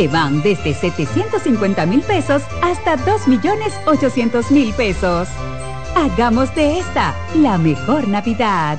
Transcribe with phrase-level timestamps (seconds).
[0.00, 5.28] que van desde 750 mil pesos hasta 2 millones 800 mil pesos.
[5.94, 8.78] Hagamos de esta la mejor Navidad.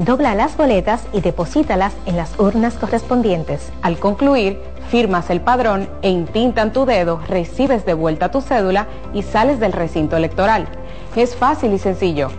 [0.00, 3.70] dobla las boletas y deposítalas en las urnas correspondientes.
[3.82, 4.58] Al concluir,
[4.90, 9.72] firmas el padrón e intintan tu dedo, recibes de vuelta tu cédula y sales del
[9.72, 10.66] recinto electoral.
[11.14, 12.30] Es fácil y sencillo.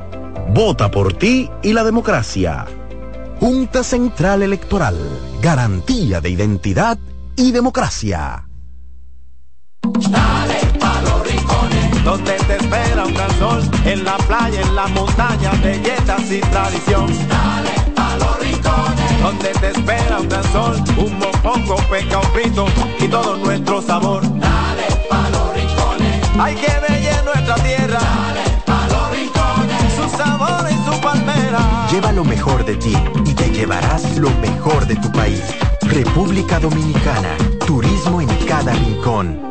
[0.54, 2.66] Vota por ti y la democracia.
[3.40, 4.98] Junta Central Electoral.
[5.42, 6.98] Garantía de identidad
[7.36, 8.48] y democracia.
[9.82, 14.88] Dale pa los rincones, donde te espera un gran sol, en la playa, en la
[14.88, 17.08] montaña, belletas y tradición.
[19.22, 22.66] Donde te espera un gran sol, un mopongo, peca, un frito
[23.00, 24.22] y todo nuestro sabor.
[24.40, 28.00] Dale pa los rincones, hay que ver nuestra tierra.
[28.00, 31.88] Dale pa los rincones, su sabor y su palmera.
[31.92, 35.44] Lleva lo mejor de ti y te llevarás lo mejor de tu país.
[35.82, 37.36] República Dominicana,
[37.66, 39.51] turismo en cada rincón.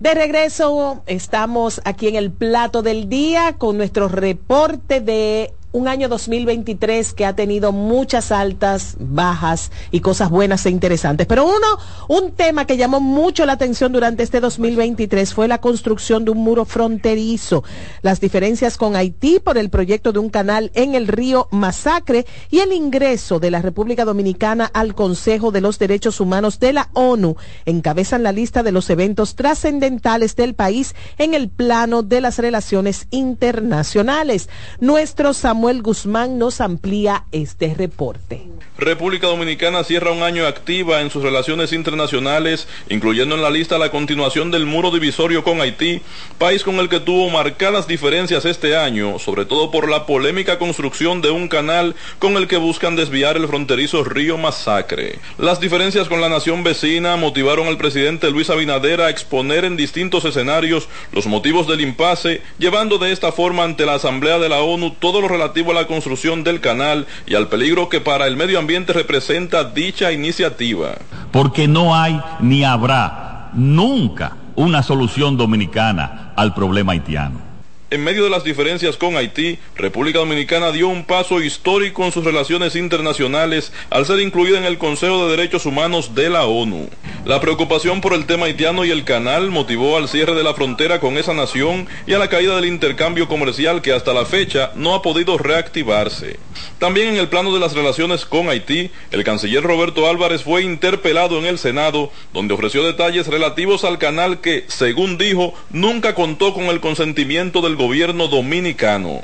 [0.00, 6.08] De regreso, estamos aquí en el plato del día con nuestro reporte de un año
[6.08, 11.26] 2023 que ha tenido muchas altas, bajas y cosas buenas e interesantes.
[11.26, 11.66] Pero uno,
[12.08, 16.38] un tema que llamó mucho la atención durante este 2023 fue la construcción de un
[16.38, 17.64] muro fronterizo,
[18.02, 22.60] las diferencias con Haití por el proyecto de un canal en el río Masacre y
[22.60, 27.36] el ingreso de la República Dominicana al Consejo de los Derechos Humanos de la ONU
[27.66, 33.06] encabezan la lista de los eventos trascendentales del país en el plano de las relaciones
[33.10, 34.48] internacionales.
[34.80, 38.46] Nuestro Guzmán nos amplía este reporte.
[38.78, 43.90] República Dominicana cierra un año activa en sus relaciones internacionales, incluyendo en la lista la
[43.90, 46.00] continuación del muro divisorio con Haití,
[46.38, 51.22] país con el que tuvo marcadas diferencias este año, sobre todo por la polémica construcción
[51.22, 55.18] de un canal con el que buscan desviar el fronterizo río Masacre.
[55.38, 60.24] Las diferencias con la nación vecina motivaron al presidente Luis Abinader a exponer en distintos
[60.24, 64.92] escenarios los motivos del impasse, llevando de esta forma ante la Asamblea de la ONU
[65.00, 68.58] todo lo relativo a la construcción del canal y al peligro que para el medio
[68.58, 70.94] ambiente representa dicha iniciativa.
[71.32, 77.47] Porque no hay ni habrá nunca una solución dominicana al problema haitiano.
[77.90, 82.22] En medio de las diferencias con Haití, República Dominicana dio un paso histórico en sus
[82.22, 86.90] relaciones internacionales al ser incluida en el Consejo de Derechos Humanos de la ONU.
[87.24, 91.00] La preocupación por el tema haitiano y el canal motivó al cierre de la frontera
[91.00, 94.94] con esa nación y a la caída del intercambio comercial que hasta la fecha no
[94.94, 96.38] ha podido reactivarse.
[96.78, 101.38] También en el plano de las relaciones con Haití, el canciller Roberto Álvarez fue interpelado
[101.38, 106.64] en el Senado, donde ofreció detalles relativos al canal que, según dijo, nunca contó con
[106.64, 109.22] el consentimiento del gobierno dominicano.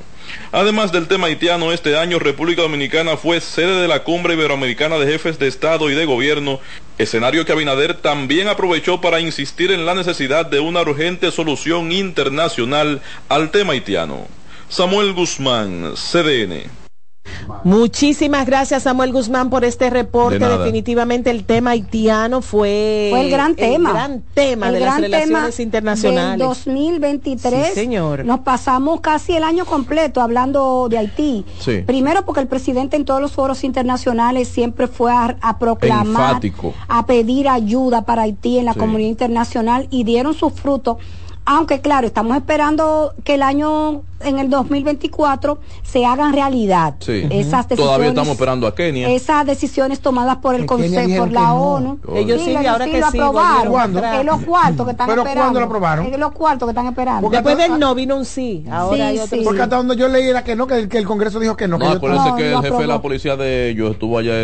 [0.52, 5.12] Además del tema haitiano, este año República Dominicana fue sede de la Cumbre Iberoamericana de
[5.12, 6.60] Jefes de Estado y de Gobierno,
[6.96, 13.02] escenario que Abinader también aprovechó para insistir en la necesidad de una urgente solución internacional
[13.28, 14.26] al tema haitiano.
[14.68, 16.83] Samuel Guzmán, CDN.
[17.64, 20.38] Muchísimas gracias Samuel Guzmán por este reporte.
[20.38, 25.60] Definitivamente el tema haitiano fue, fue el gran tema, el gran tema de las relaciones
[25.60, 26.38] internacionales.
[26.38, 27.68] Del 2023.
[27.68, 28.24] Sí, señor.
[28.24, 31.44] Nos pasamos casi el año completo hablando de Haití.
[31.86, 36.40] Primero porque el presidente en todos los foros internacionales siempre fue a, proclamar,
[36.88, 40.98] a pedir ayuda para Haití en la comunidad internacional y dieron sus frutos
[41.46, 47.26] aunque claro, estamos esperando que el año en el 2024 se hagan realidad sí.
[47.30, 47.76] esas decisiones.
[47.76, 49.10] Todavía estamos esperando a Kenia.
[49.10, 51.98] Esas decisiones tomadas por el Consejo, por la ONU.
[52.14, 54.04] Ellos sí, ahora que lo sí, aprobaron.
[54.04, 55.42] Es los cuartos que están ¿Pero esperando.
[55.42, 56.06] ¿cuándo lo aprobaron?
[56.06, 57.22] Es los cuartos que están esperando.
[57.22, 58.64] Porque Después del no vino un sí.
[58.70, 61.06] Ahora sí, hay Porque hasta donde yo leí era que no, que el, que el
[61.06, 61.78] Congreso dijo que no.
[61.78, 64.34] No, acuérdense que el jefe de la policía de ellos estuvo allá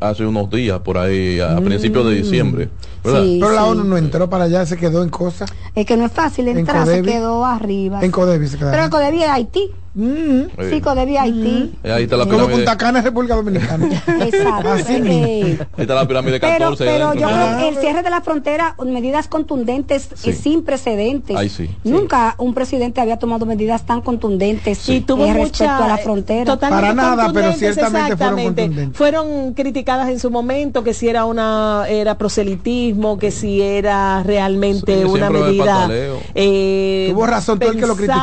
[0.00, 2.22] hace unos días, por ahí, a principios de mm.
[2.22, 2.68] diciembre.
[3.02, 5.52] Pero la ONU no entró para allá, se quedó en cosas.
[5.74, 8.00] Es que no es fácil entrar, se quedó arriba.
[8.02, 8.70] En Codevi se quedó.
[8.70, 9.70] Pero en Codevi es Haití.
[9.96, 10.70] Mm.
[10.70, 11.74] Sí, Codevi Haití.
[11.82, 11.86] Mm.
[11.90, 12.46] Ahí está la pirámide.
[12.46, 13.86] Pero Punta Cana es República Dominicana.
[14.20, 14.72] Exacto.
[14.72, 16.84] Así eh, Ahí está la pirámide 14.
[16.84, 20.32] Pero, pero yo creo que el cierre de la frontera, medidas contundentes sí.
[20.34, 21.36] sin precedentes.
[21.36, 21.70] Ahí sí.
[21.84, 25.00] Nunca un presidente había tomado medidas tan contundentes sí.
[25.00, 26.56] tuvo eh, mucha, respecto a la frontera.
[26.56, 28.96] Para nada, pero ciertamente fueron contundentes.
[28.96, 35.06] Fueron criticadas en su momento que si era una era proselitismo, que si era realmente
[35.06, 35.88] una medida
[36.34, 38.16] eh, tuvo razón todo el que lo criticó.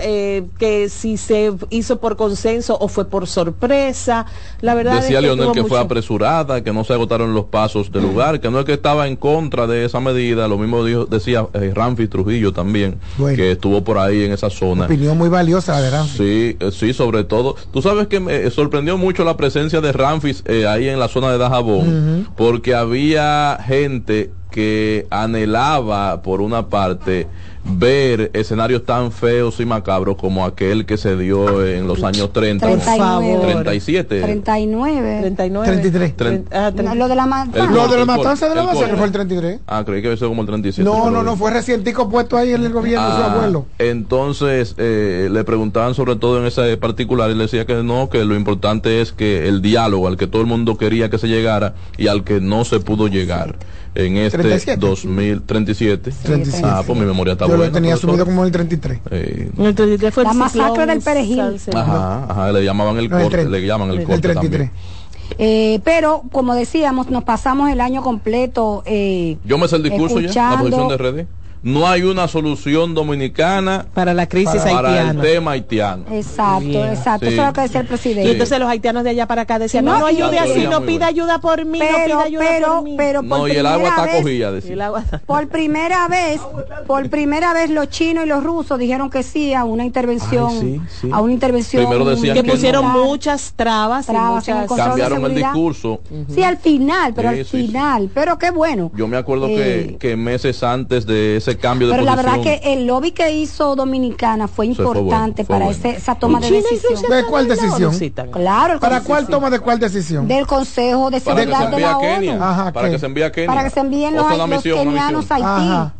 [0.00, 4.26] Eh, que si se hizo por consenso o fue por sorpresa.
[4.60, 5.68] La verdad Decía es que Leonel que mucho...
[5.74, 9.06] fue apresurada, que no se agotaron los pasos del lugar, que no es que estaba
[9.08, 13.52] en contra de esa medida, lo mismo dijo, decía eh, Ramfi Trujillo también, bueno, que
[13.52, 14.86] estuvo por ahí en esa zona.
[14.86, 16.16] Opinión muy valiosa de Ramfi.
[16.16, 17.56] Sí, eh, sí, sobre todo.
[17.72, 21.30] Tú sabes que me sorprendió mucho la presencia de Ramfis eh, ahí en la zona
[21.32, 22.26] de Dajabón, uh -huh.
[22.36, 27.26] porque había gente que anhelaba, por una parte,
[27.64, 32.66] ver escenarios tan feos y macabros como aquel que se dio en los años 30,
[32.66, 36.16] 39, 37, 39, 39, 33.
[36.16, 37.70] 30, ah, lo de la matanza.
[37.70, 39.60] Lo de la matanza de la base que fue el 33.
[39.66, 40.84] Ah, creí que eso como el 37.
[40.88, 43.66] No, no, no, fue recientico puesto ahí en el gobierno ah, de su abuelo.
[43.78, 48.24] Entonces, eh, le preguntaban sobre todo en ese particular y le decía que no, que
[48.24, 51.74] lo importante es que el diálogo al que todo el mundo quería que se llegara
[51.96, 53.56] y al que no se pudo llegar
[53.94, 54.80] en este 37.
[54.80, 56.10] 2037.
[56.22, 56.66] 37.
[56.68, 57.66] Ah, pues mi memoria está Yo buena.
[57.66, 59.00] lo tenía asumido como el 33.
[59.10, 61.40] Eh, el 33 fue la masacre del perejil.
[61.74, 64.50] Ajá, ajá, le llamaban el, no, corte, el le llaman el, el corte 33.
[64.70, 64.94] también.
[65.38, 68.82] Eh, pero como decíamos, nos pasamos el año completo.
[68.86, 71.26] Eh, Yo me sé el discurso ya, la posición de redes
[71.64, 74.82] no hay una solución dominicana para la crisis para, haitiana.
[74.82, 76.04] Para el tema haitiano.
[76.10, 77.26] Exacto, exacto.
[77.26, 77.32] Sí.
[77.32, 78.28] Eso es lo que decía el presidente.
[78.28, 80.82] Y entonces los haitianos de allá para acá decían, no, no, no ayude así, no
[80.82, 82.94] pida ayuda por mí, pero, no pida ayuda pero, por mí.
[82.98, 84.92] Pero por no, y el agua está cogida, decía.
[85.24, 86.40] Por primera vez,
[86.86, 90.60] por primera vez los chinos y los rusos dijeron que sí a una intervención, Ay,
[90.60, 91.08] sí, sí.
[91.10, 93.04] a una intervención Primero decían que, que pusieron no.
[93.04, 94.76] muchas trabas, trabas y muchas...
[94.76, 96.02] cambiaron el discurso.
[96.10, 96.34] Uh -huh.
[96.34, 98.90] Sí, al final, pero al final, pero qué bueno.
[98.94, 102.36] Yo me acuerdo eh, que, que meses antes de ese cambio de pero posición, la
[102.36, 105.78] verdad que el lobby que hizo Dominicana fue importante fue bueno, fue para bueno.
[105.78, 107.02] ese, esa toma de decisión.
[107.10, 107.92] ¿De cuál decisión?
[108.32, 108.80] Claro.
[108.80, 110.28] ¿Para cuál toma de cuál decisión?
[110.28, 111.98] Del Consejo de Seguridad de la.
[111.98, 112.42] ONU.
[112.42, 113.48] Ajá, para que se envíe a Kenia.
[113.48, 115.46] Para que se envíen los, los kenianos a Haití.
[115.46, 115.94] Ajá.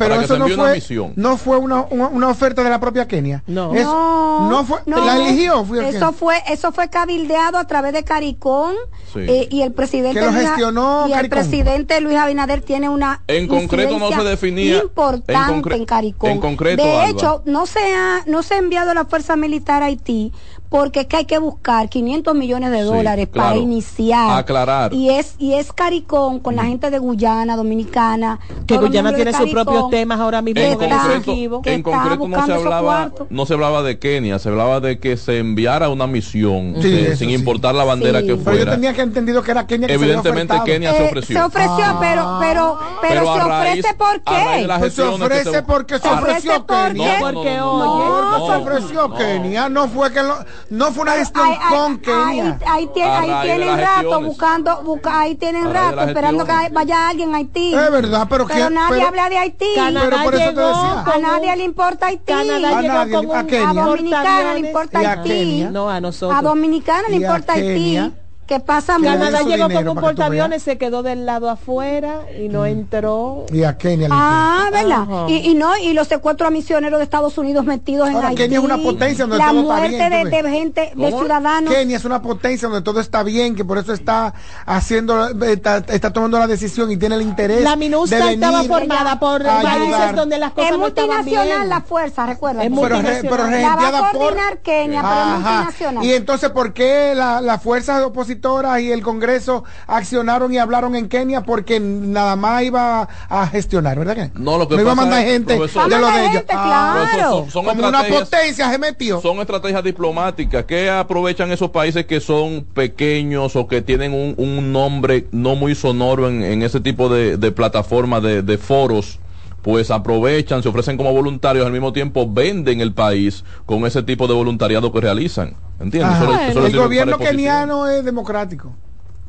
[0.00, 1.12] Pero para eso no fue, misión.
[1.16, 3.44] no fue una, una, una, oferta de la propia Kenia.
[3.46, 3.74] No.
[3.74, 5.62] Eso, no, no fue, no, la eligió.
[5.64, 8.74] Fue eso fue, eso fue cabildeado a través de Caricón
[9.12, 9.20] sí.
[9.20, 13.22] eh, y el presidente que lo gestionó Luis, y el presidente Luis Abinader tiene una
[13.26, 16.30] en concreto no se definía importante en, en Caricón.
[16.30, 17.10] En concreto, de Alba.
[17.10, 20.32] hecho, no se ha, no se ha enviado la fuerza militar a Haití
[20.70, 23.48] porque es que hay que buscar 500 millones de dólares sí, claro.
[23.50, 24.38] para iniciar.
[24.38, 24.94] Aclarar.
[24.94, 28.38] Y es, y es Caricón con la gente de Guyana, Dominicana.
[28.68, 30.60] Que Guyana tiene sus propios temas ahora mismo.
[30.62, 35.00] En concreto, en concreto no se hablaba no se hablaba de Kenia, se hablaba de
[35.00, 37.34] que se enviara una misión sí, eh, sin sí.
[37.34, 38.28] importar la bandera sí.
[38.28, 38.50] que fuera.
[38.50, 41.36] Pero yo tenía que entendido que era Kenia que Evidentemente se Kenia eh, se ofreció.
[41.36, 41.98] Se ofreció, ah.
[42.00, 44.78] pero, pero, pero, pero se raíz, ofrece por qué.
[44.78, 45.62] Pues se ofrece se...
[45.62, 47.32] porque se ofreció Kenia.
[47.32, 50.36] No, se ofreció Kenia, no fue que lo,
[50.68, 52.58] no fue una gestión ay, con Kenia.
[52.60, 57.34] Ahí, ahí, tiene, ahí tienen rato buscando, busca, ahí tienen rato esperando que vaya alguien
[57.34, 57.74] a Haití.
[57.74, 59.74] Es verdad, pero, pero que, nadie pero, habla de Haití.
[59.74, 61.02] Canadá pero por eso te decía.
[61.02, 62.24] A nadie le importa Haití.
[62.24, 63.70] Canadá a nadie, a, un, Kenia.
[63.70, 65.66] a Dominicana le importa Haití.
[65.70, 66.38] No, a nosotros.
[66.38, 68.12] A Dominicana le importa Haití.
[68.50, 72.66] Que pasa Canadá llegó con un portaaviones, se quedó del lado afuera y no mm.
[72.66, 73.46] entró.
[73.52, 74.08] Y a Kenia.
[74.10, 75.28] Ah, ¿verdad?
[75.28, 78.34] Y, y, no, y los secuestros a misioneros de Estados Unidos metidos en Haití.
[78.34, 81.72] Kenia es una potencia donde la todo muerte está bien, de, de, gente, de ciudadanos.
[81.72, 84.34] Kenia es una potencia donde todo está bien, que por eso está
[84.66, 87.62] haciendo, está, está tomando la decisión y tiene el interés.
[87.62, 91.38] La MINUSTA estaba formada por países donde las cosas no estaban bien.
[91.38, 92.64] Es multinacional la fuerza, recuerda.
[92.64, 93.20] Es multinacional.
[93.22, 94.62] Pero, pero la va a coordinar por...
[94.62, 96.04] Kenia, pero es multinacional.
[96.04, 98.02] Y entonces, ¿por qué las la fuerzas
[98.40, 101.42] opositoras y el Congreso accionaron y hablaron en Kenia?
[101.42, 104.30] Porque nada más iba a gestionar, ¿verdad que?
[104.38, 106.44] No, lo que no iba a mandar gente de lo de ellos.
[106.50, 107.46] Ah, claro.
[107.50, 109.20] son, Como una potencia se metió.
[109.20, 114.72] Son estrategias diplomáticas que aprovechan esos países que son pequeños o que tienen un, un
[114.72, 119.18] nombre no muy sonoro en, en ese tipo de, de plataformas, de, de foros
[119.62, 124.26] pues aprovechan, se ofrecen como voluntarios, al mismo tiempo venden el país con ese tipo
[124.26, 125.56] de voluntariado que realizan.
[125.78, 126.16] ¿Entiendes?
[126.56, 128.74] el gobierno keniano es democrático.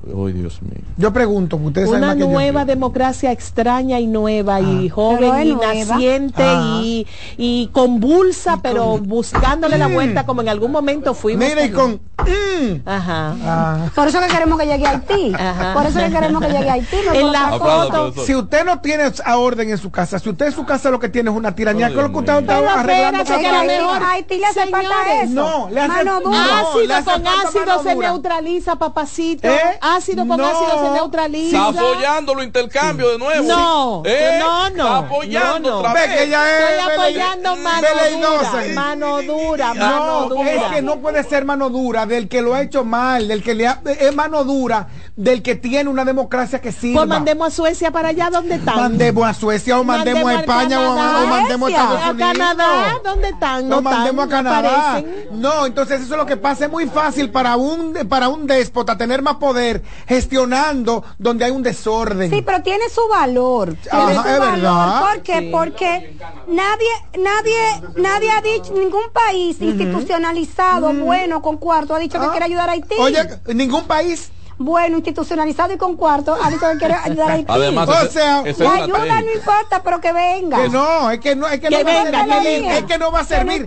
[0.04, 0.82] Dios mío.
[0.98, 4.94] Yo pregunto, ustedes Una nueva democracia extraña y nueva y ah.
[4.94, 6.82] joven y naciente ah.
[6.84, 11.48] y, convulsa, pero buscándole la vuelta como en algún momento fuimos.
[11.48, 11.94] Mira, y con...
[12.22, 12.88] Mm.
[12.88, 13.36] Ajá.
[13.44, 13.90] Ah.
[13.96, 15.34] Por eso que queremos que llegue a Haití.
[15.74, 16.98] Por eso que queremos que llegue a Haití.
[17.14, 18.14] en la foto.
[18.26, 21.00] Si usted no tiene a orden en su casa, si usted en su casa lo
[21.00, 23.90] que tiene es una tiranía, ¿qué es lo que usted está arreglando?
[23.92, 25.34] A Haití le hace falta eso.
[25.34, 29.48] No, le hace Ácido con ácido se neutraliza, papacito.
[29.48, 29.80] ¿Eh?
[29.96, 31.70] Ácido con ácido se neutraliza.
[31.70, 33.48] Está apoyando los intercambios de nuevo.
[33.48, 34.38] No, ¿Eh?
[34.40, 34.84] no, no.
[34.84, 36.08] Está apoyando no, otra vez.
[36.08, 40.52] que ella es Estoy apoyando mano dura, mano dura, mano dura.
[40.52, 43.54] Es que no puede ser mano dura del que lo ha hecho mal, del que
[43.54, 44.88] le ha, es mano dura
[45.22, 47.02] del que tiene una democracia que sirva.
[47.02, 48.76] Pues mandemos a Suecia para allá donde están.
[48.76, 50.96] Mandemos a Suecia o mandemos, a España o,
[51.28, 52.30] mandemos a Estados Unidos.
[52.30, 53.70] A Canadá, ¿dónde están?
[53.70, 55.04] No, mandemos a Canadá.
[55.32, 56.66] No, entonces eso es lo que pasa.
[56.66, 61.62] Es muy fácil para un para un déspota tener más poder gestionando donde hay un
[61.62, 62.32] desorden.
[62.32, 63.76] Sí, pero tiene su valor.
[63.76, 64.52] Tiene su es valor.
[64.54, 65.02] verdad.
[65.02, 65.50] ¿Por qué?
[65.52, 67.60] Porque nadie, nadie,
[67.96, 72.32] nadie ha dicho, ningún país institucionalizado, bueno, con cuarto, ha dicho que ah.
[72.32, 72.96] quiere ayudar a Haití.
[72.98, 73.20] Oye,
[73.54, 74.32] ningún país
[74.64, 77.46] bueno, institucionalizado y con cuarto, dicho que quiere ayudar a Haití.
[77.48, 80.64] Además, o sea, la ayuda no importa, pero que venga.
[80.64, 82.66] Que no, es que no, es que, no va a servir.
[82.72, 83.66] Es que no va a servir.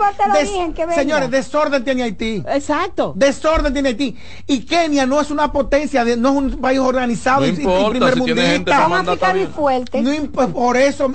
[0.94, 2.44] señores, desorden tiene Haití.
[2.48, 3.12] Exacto.
[3.16, 4.16] Desorden tiene Haití.
[4.46, 7.90] Y Kenia no es una potencia, de, no es un país organizado no y, importa,
[7.90, 8.82] primer si mundista.
[8.82, 10.02] Son africanos y fuertes.
[10.02, 11.12] No, por eso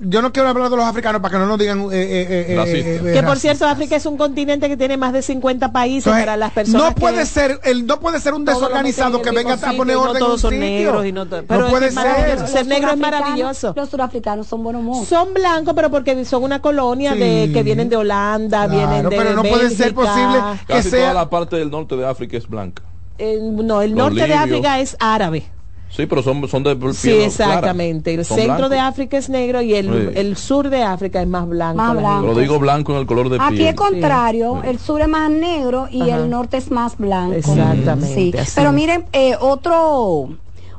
[0.00, 3.00] yo no quiero hablar de los africanos para que no nos digan eh, eh, eh,
[3.04, 6.38] eh que por cierto África es un continente que tiene más de 50 países para
[6.38, 9.96] las personas no puede ser el no puede ser un desorganizado que venga a poner
[9.96, 12.48] orden no todos son negros y no, pero no puede ser.
[12.48, 13.74] Ser negro es maravilloso.
[13.76, 17.96] los surafricanos son buenos son blancos pero porque son una colonia de que vienen de
[17.96, 21.70] Holanda vienen de pero no puede ser posible que Casi sea toda la parte del
[21.70, 22.82] norte de África es blanca.
[23.18, 25.44] No el norte de África es árabe
[25.90, 28.14] Sí, pero son, son de piel Sí, exactamente.
[28.14, 31.76] El centro de África es negro y el, el, sur de África es más blanco.
[31.76, 32.26] Más blanco.
[32.26, 33.48] Lo digo blanco en el color de piel.
[33.48, 37.34] Aquí es contrario, el sur es más negro y el norte es más blanco.
[37.34, 38.14] Exactamente.
[38.14, 38.32] Sí.
[38.54, 40.30] Pero miren, eh, otro,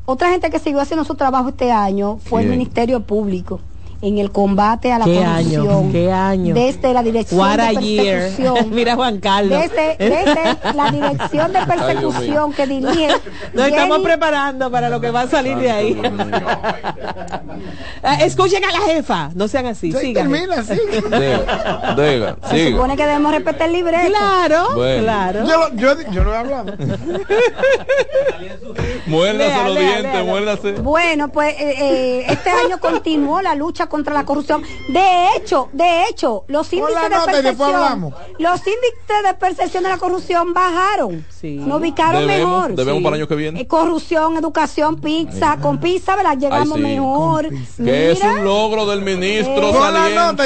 [0.05, 3.59] otra gente que siguió haciendo su trabajo este año fue el Ministerio Público
[4.01, 5.67] en el combate a la ¿Qué corrupción.
[5.69, 5.91] Año?
[5.91, 6.55] ¿Qué año?
[6.55, 8.69] Desde la dirección de persecución.
[8.71, 9.59] Mira Juan Carlos.
[9.59, 13.07] Desde, desde la dirección de persecución que dirige.
[13.53, 16.01] Nos estamos preparando para lo que va a salir de ahí.
[18.03, 19.91] Eh, escuchen a la jefa, no sean así.
[19.91, 20.73] Sí, termina, sí.
[20.93, 24.07] Diga, Se supone que debemos respetar el libreto.
[24.07, 24.67] Claro,
[25.01, 25.47] claro.
[25.47, 26.73] Yo, yo, yo, no he hablado.
[29.05, 30.71] muérdase los dientes, muérdase.
[30.73, 34.63] Bueno, pues eh, eh, este año continuó la lucha contra la corrupción.
[34.87, 40.53] De hecho, de hecho, los índices de percepción, los índices de percepción de la corrupción
[40.53, 41.25] bajaron.
[41.29, 41.57] Sí.
[41.57, 42.73] Nos ubicaron mejor.
[42.73, 43.61] Debemos para el año que viene.
[43.61, 46.37] Eh, corrupción, educación, pizza, con pizza, ¿verdad?
[46.37, 47.49] Llegamos mejor.
[47.77, 50.45] Que es un logro del ministro eh, saliente.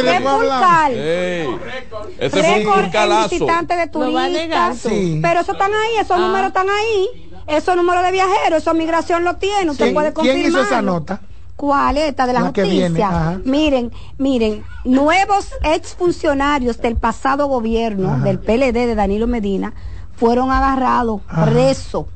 [2.19, 3.45] Ese fue un calazo.
[3.45, 4.81] de turistas.
[5.21, 6.19] Pero eso están ahí, esos ah.
[6.19, 7.31] números están ahí.
[7.47, 10.41] Esos números de viajeros, eso migración lo tiene, usted puede confirmar.
[10.41, 11.21] ¿Quién hizo esa nota?
[11.55, 13.39] ¿Cuál esta de la, justicia?
[13.45, 19.73] Miren, miren, nuevos exfuncionarios del pasado gobierno del PLD de Danilo Medina
[20.15, 22.07] fueron agarrados, presos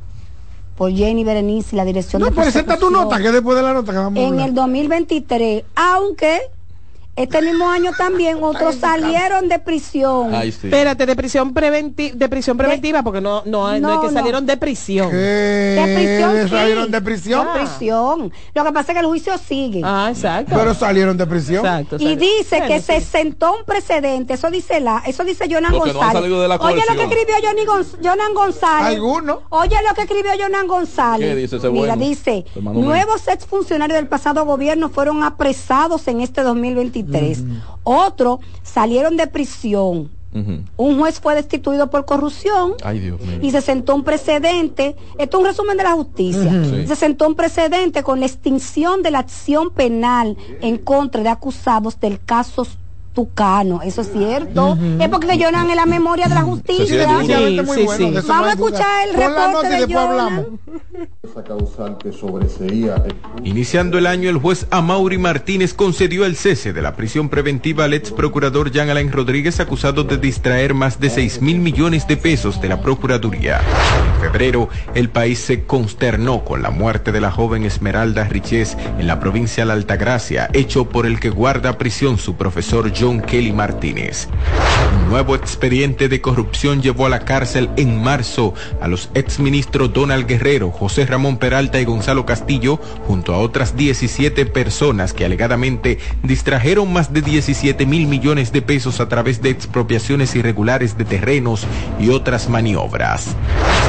[0.75, 3.91] por Jenny Berenice y la dirección no, de tu nota, que después de la nota
[3.91, 6.39] que vamos En el 2023, aunque
[7.19, 10.33] este mismo año también otros salieron de prisión.
[10.33, 14.55] Espérate, de prisión, preventi de prisión preventiva, porque no, no, no, es que salieron de
[14.55, 15.11] prisión.
[15.11, 16.43] De prisión.
[16.43, 16.49] Sí.
[16.49, 17.47] ¿Salieron de prisión?
[17.47, 18.33] De prisión.
[18.53, 19.81] Lo que pasa es que el juicio sigue.
[19.83, 20.55] Ah, exacto.
[20.55, 21.65] Pero salieron de prisión.
[21.65, 26.23] Exacto, y dice que se sentó un precedente, eso dice la, eso dice Jonan González.
[26.61, 27.65] Oye lo que escribió Johnny
[28.01, 28.95] Jonan González.
[28.95, 29.41] ¿Alguno?
[29.49, 31.29] Oye lo que escribió Jonan González.
[31.29, 37.08] ¿Qué dice ese Mira, dice, nuevos exfuncionarios del pasado gobierno fueron apresados en este 2023
[37.83, 40.09] otros salieron de prisión.
[40.31, 42.73] Un juez fue destituido por corrupción.
[43.41, 44.95] Y se sentó un precedente.
[45.17, 46.51] Esto es un resumen de la justicia.
[46.85, 51.99] Se sentó un precedente con la extinción de la acción penal en contra de acusados
[51.99, 52.65] del caso
[53.19, 54.77] tucano, eso es cierto.
[54.97, 57.05] Es porque lloran en la memoria de la justicia.
[57.05, 60.59] Vamos a escuchar el reporte de Jonan.
[63.43, 67.93] Iniciando el año, el juez Amaury Martínez concedió el cese de la prisión preventiva al
[67.93, 72.61] ex procurador Jean Alain Rodríguez acusado de distraer más de 6 mil millones de pesos
[72.61, 73.59] de la Procuraduría.
[74.15, 79.07] En febrero, el país se consternó con la muerte de la joven Esmeralda Riches en
[79.07, 84.27] la provincia de Altagracia, hecho por el que guarda prisión su profesor Kelly Martínez.
[84.95, 90.27] Un nuevo expediente de corrupción llevó a la cárcel en marzo a los exministros Donald
[90.27, 96.93] Guerrero, José Ramón Peralta y Gonzalo Castillo, junto a otras 17 personas que alegadamente distrajeron
[96.93, 101.65] más de 17 mil millones de pesos a través de expropiaciones irregulares de terrenos
[101.99, 103.35] y otras maniobras.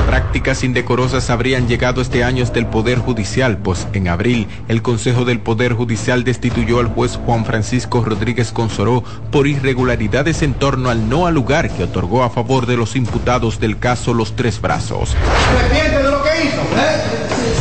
[0.06, 5.24] Prácticas indecorosas habrían llegado este año hasta el Poder Judicial, pues en abril el Consejo
[5.24, 8.99] del Poder Judicial destituyó al juez Juan Francisco Rodríguez Consoró
[9.30, 13.60] por irregularidades en torno al no al lugar que otorgó a favor de los imputados
[13.60, 15.16] del caso Los Tres Brazos.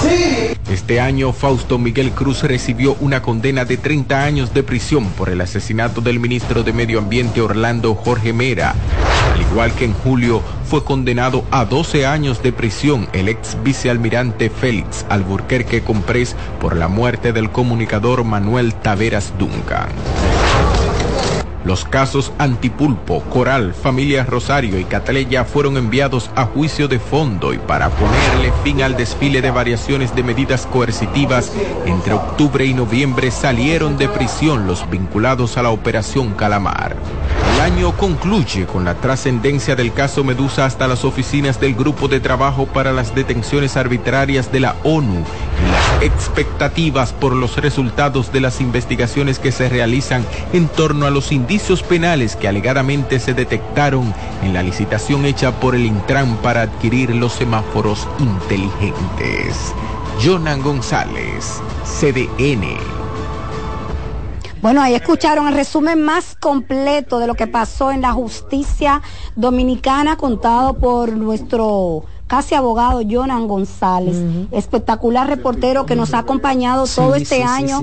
[0.06, 0.56] ¿eh?
[0.70, 5.42] Este año, Fausto Miguel Cruz recibió una condena de 30 años de prisión por el
[5.42, 8.76] asesinato del ministro de Medio Ambiente Orlando Jorge Mera.
[9.34, 14.52] Al igual que en julio, fue condenado a 12 años de prisión el ex vicealmirante
[14.52, 19.90] Félix Alburquerque Comprés por la muerte del comunicador Manuel Taveras Duncan.
[21.66, 27.58] Los casos Antipulpo, Coral, Familia Rosario y Cataleya fueron enviados a juicio de fondo y
[27.58, 31.52] para ponerle fin al desfile de variaciones de medidas coercitivas,
[31.86, 36.96] entre octubre y noviembre salieron de prisión los vinculados a la Operación Calamar.
[37.60, 42.22] El año concluye con la trascendencia del caso Medusa hasta las oficinas del Grupo de
[42.22, 48.40] Trabajo para las Detenciones Arbitrarias de la ONU y las expectativas por los resultados de
[48.40, 54.14] las investigaciones que se realizan en torno a los indicios penales que alegadamente se detectaron
[54.42, 59.74] en la licitación hecha por el Intran para adquirir los semáforos inteligentes.
[60.24, 62.99] Jonan González, CDN.
[64.62, 69.02] Bueno, ahí escucharon el resumen más completo de lo que pasó en la justicia
[69.36, 74.16] dominicana contado por nuestro casi abogado Jonan González,
[74.52, 77.82] espectacular reportero que nos ha acompañado todo este año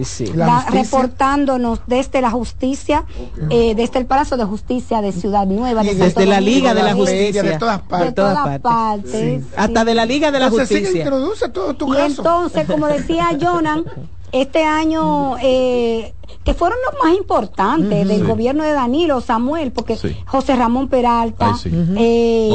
[0.70, 3.04] reportándonos desde la justicia,
[3.50, 5.82] eh, desde el Palacio de Justicia de Ciudad Nueva.
[5.82, 7.42] desde la Liga de la Justicia.
[7.42, 8.08] De todas partes.
[8.08, 9.42] De todas partes.
[9.56, 10.90] Hasta de la Liga de la Justicia.
[10.90, 13.84] introduce todo tu y entonces, como decía Jonan,
[14.32, 20.54] este año eh, que fueron los más importantes del gobierno de Danilo Samuel, porque José
[20.54, 21.54] Ramón Peralta,
[21.96, 22.48] eh,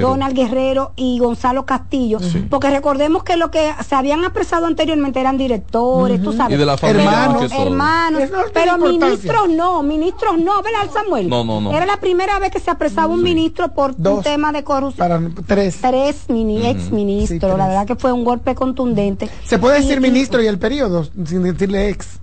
[0.00, 0.92] Donald, Guerrero.
[0.96, 2.18] y Gonzalo Castillo,
[2.50, 8.22] porque recordemos que lo que se habían apresado anteriormente eran directores, tú sabes, hermanos, hermanos,
[8.52, 11.28] pero ministros no, ministros no, ¿verdad Samuel?
[11.28, 11.72] No, no, no.
[11.72, 15.08] Era la primera vez que se apresaba un ministro por un tema de corrupción.
[15.08, 15.78] Para tres.
[15.80, 19.30] Tres mini, ex ministros, la verdad que fue un golpe contundente.
[19.46, 22.18] Se puede decir ministro y el periodo, sin decirle ex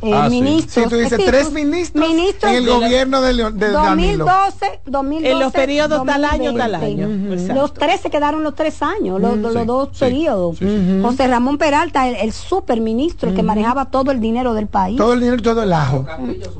[0.00, 0.84] eh, ah, ministros.
[0.84, 0.90] Sí.
[0.90, 6.24] tú dices tres ministros, en el gobierno de, de 2012, 2012, En los periodos tal
[6.24, 7.08] año, tal año.
[7.52, 10.58] Los tres se quedaron los tres años, los, los dos periodos.
[11.02, 14.96] José Ramón Peralta, el, el superministro, el que manejaba todo el dinero del país.
[14.96, 16.06] Todo el dinero, todo el ajo.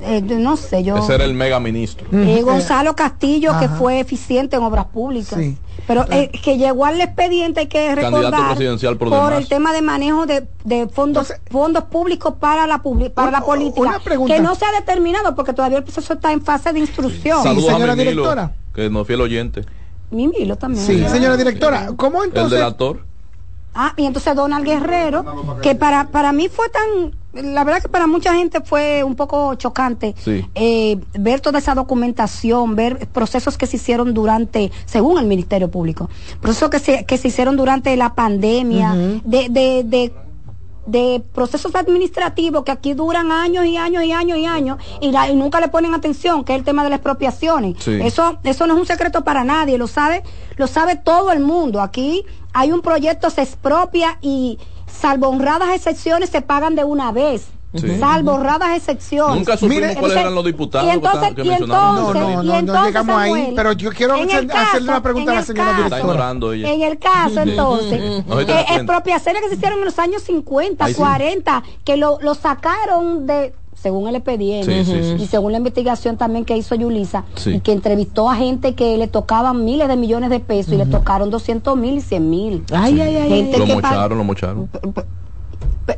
[0.03, 0.97] Eh, no sé, yo.
[0.97, 2.09] Ese era el mega ministro.
[2.13, 5.39] Eh, Gonzalo Castillo, que fue eficiente en obras públicas.
[5.87, 8.57] Pero eh, que llegó al expediente hay que recordar
[8.99, 12.83] por, el tema de manejo de, de fondos fondos públicos para la
[13.15, 16.73] para la política que no se ha determinado porque todavía el proceso está en fase
[16.73, 17.43] de instrucción.
[17.43, 18.53] Saludos señora directora.
[18.75, 19.65] Que no fiel oyente.
[20.11, 20.85] Mimilo también.
[20.85, 22.53] Sí, señora directora, ¿cómo entonces?
[22.53, 23.08] El delator.
[23.81, 25.25] Ah, y entonces Donald Guerrero,
[25.63, 27.15] que para, para mí fue tan,
[27.45, 30.17] la verdad que para mucha gente fue un poco chocante
[30.57, 36.11] eh, ver toda esa documentación, ver procesos que se hicieron durante, según el Ministerio Público,
[36.41, 40.13] procesos que se, que se hicieron durante la pandemia, de, de, de
[40.89, 45.61] de procesos administrativos que aquí duran años y años y años y años y, nunca
[45.61, 47.87] le ponen atención, que es el tema de las expropiaciones.
[47.87, 50.23] Eso, eso no es un secreto para nadie, lo sabe,
[50.57, 51.81] lo sabe todo el mundo.
[51.81, 57.49] Aquí hay un proyecto, se expropia y salvo honradas excepciones se pagan de una vez
[57.99, 59.37] salvo honradas excepciones.
[59.37, 62.87] Nunca supimos cuáles eran los diputados y entonces, que, y entonces, no, no, no, no
[62.87, 66.31] llegamos ahí, pero yo quiero hacerle una pregunta a la señora directora.
[66.33, 71.97] En el caso, entonces, eh, expropiaciones que se hicieron en los años 50, 40, que
[71.97, 74.81] lo, lo sacaron de según el expediente
[75.21, 79.07] y según la investigación también que hizo Yulisa y que entrevistó a gente que le
[79.07, 82.65] tocaban miles de millones de pesos y le tocaron 200 mil y 100 mil.
[82.73, 83.53] Ay, ay, ay.
[83.57, 84.69] Lo mocharon, lo mocharon.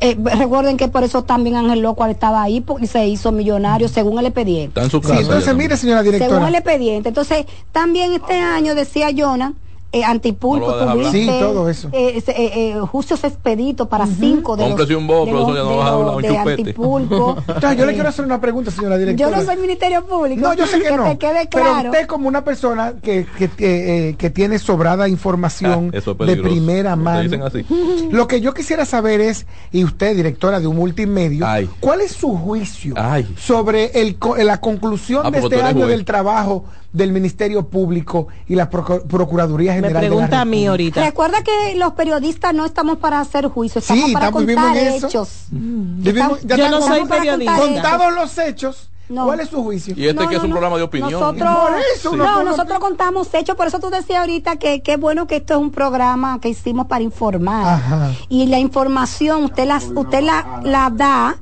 [0.00, 4.18] Eh, recuerden que por eso también Ángel Loco estaba ahí porque se hizo millonario según
[4.18, 4.68] el expediente.
[4.68, 5.20] Está en su casa.
[5.20, 6.30] entonces, mire, señora directora.
[6.30, 7.08] Según el expediente.
[7.08, 9.54] Entonces, también este año decía Jonah
[9.92, 10.72] eh, antipulpo,
[11.10, 11.88] sí, todo eso.
[11.92, 15.88] Eh, eh, eh juicios expeditos para cinco de los, un bobo, de, ya no vas
[15.88, 17.36] a hablar un de antipulpo.
[17.76, 19.30] yo le quiero hacer una pregunta, señora directora.
[19.30, 20.40] Yo no soy Ministerio Público.
[20.40, 21.04] No, yo sé que, no.
[21.04, 21.76] Te quede claro.
[21.76, 26.94] Pero usted como una persona que, que, eh, que tiene sobrada información ah, de primera
[26.94, 27.44] mano.
[27.44, 27.66] Así.
[28.10, 31.46] Lo que yo quisiera saber es, y usted, directora de un multimedio,
[31.80, 32.94] ¿cuál es su juicio
[33.36, 38.68] sobre el, la conclusión ah, de este año del trabajo del Ministerio Público y la
[38.68, 40.02] Procuraduría General.
[40.02, 41.04] Me pregunta a mí ahorita.
[41.04, 45.46] Recuerda que los periodistas no estamos para hacer juicios, estamos para contar hechos.
[45.50, 47.56] yo no soy periodista.
[47.56, 49.94] Contados los hechos ¿Cuál es su juicio?
[49.96, 51.12] Y este que es un programa de opinión.
[51.12, 55.54] Nosotros, no, nosotros contamos hechos, por eso tú decías ahorita que qué bueno que esto
[55.54, 58.12] es un programa que hicimos para informar.
[58.28, 61.36] Y la información usted la, usted la, la da,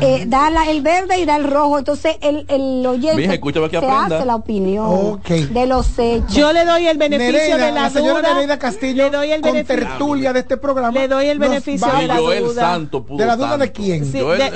[0.00, 1.78] eh, da la, el verde y da el rojo.
[1.78, 6.32] Entonces el, el oyente se hace la opinión de los hechos.
[6.32, 9.64] Yo le doy el beneficio de la, la señora Nereida Castillo le doy el con
[9.64, 10.92] tertulia de este programa.
[10.92, 12.78] Le doy el beneficio de la duda.
[13.10, 14.10] ¿De la duda de quién?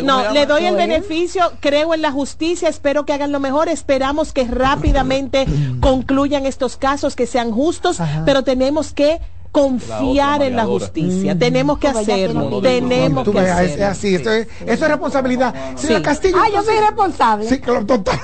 [0.04, 4.32] no, le doy el beneficio, creo en la justicia espero que hagan lo mejor, esperamos
[4.32, 5.46] que rápidamente
[5.80, 9.20] concluyan estos casos, que sean justos, pero tenemos que
[9.54, 11.38] confiar en la justicia.
[11.38, 12.60] Tenemos que hacerlo.
[12.60, 13.74] Tenemos que hacerlo.
[13.74, 15.54] Es así, eso es, responsabilidad.
[15.76, 16.36] Señora Castillo.
[16.38, 17.48] Ah, yo soy responsable.
[17.48, 18.18] Sí, claro, total.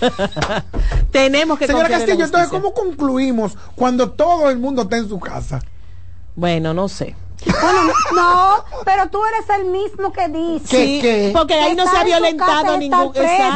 [1.12, 5.60] Tenemos que Señora Castillo, entonces, ¿cómo concluimos cuando todo el mundo está en su casa?
[6.34, 7.14] Bueno, no sé.
[7.44, 10.66] Bueno, no, pero tú eres el mismo que dice.
[10.66, 13.12] Sí, porque ahí no se ha violentado ningún.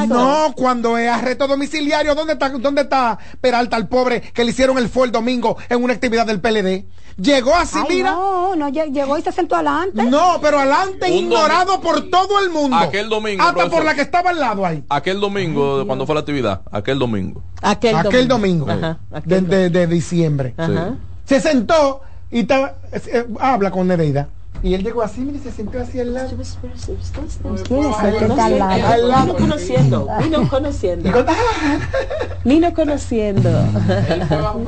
[0.09, 4.79] No, cuando es arresto domiciliario, ¿dónde está, ¿dónde está Peralta, el pobre, que le hicieron
[4.79, 6.87] el fue el domingo en una actividad del PLD?
[7.19, 8.11] Llegó así, mira.
[8.11, 10.03] No, no, llegó y se sentó adelante.
[10.05, 12.77] No, pero adelante, ignorado por todo el mundo.
[12.77, 13.43] Aquel domingo.
[13.43, 14.85] Hasta por la que estaba al lado ahí.
[14.91, 16.61] Aquel domingo, cuando fue la actividad.
[16.71, 17.43] Aquel domingo.
[17.63, 18.67] Aquel, aquel domingo.
[19.25, 20.55] de, diciembre.
[21.25, 22.03] Se sentó
[22.37, 24.29] y estaba, eh, habla con Nereida.
[24.63, 26.37] Y él llegó así, mire, se sentó así al lado.
[29.09, 29.37] Lado.
[29.37, 31.25] conociendo, vino conociendo.
[32.45, 33.51] Vino conociendo.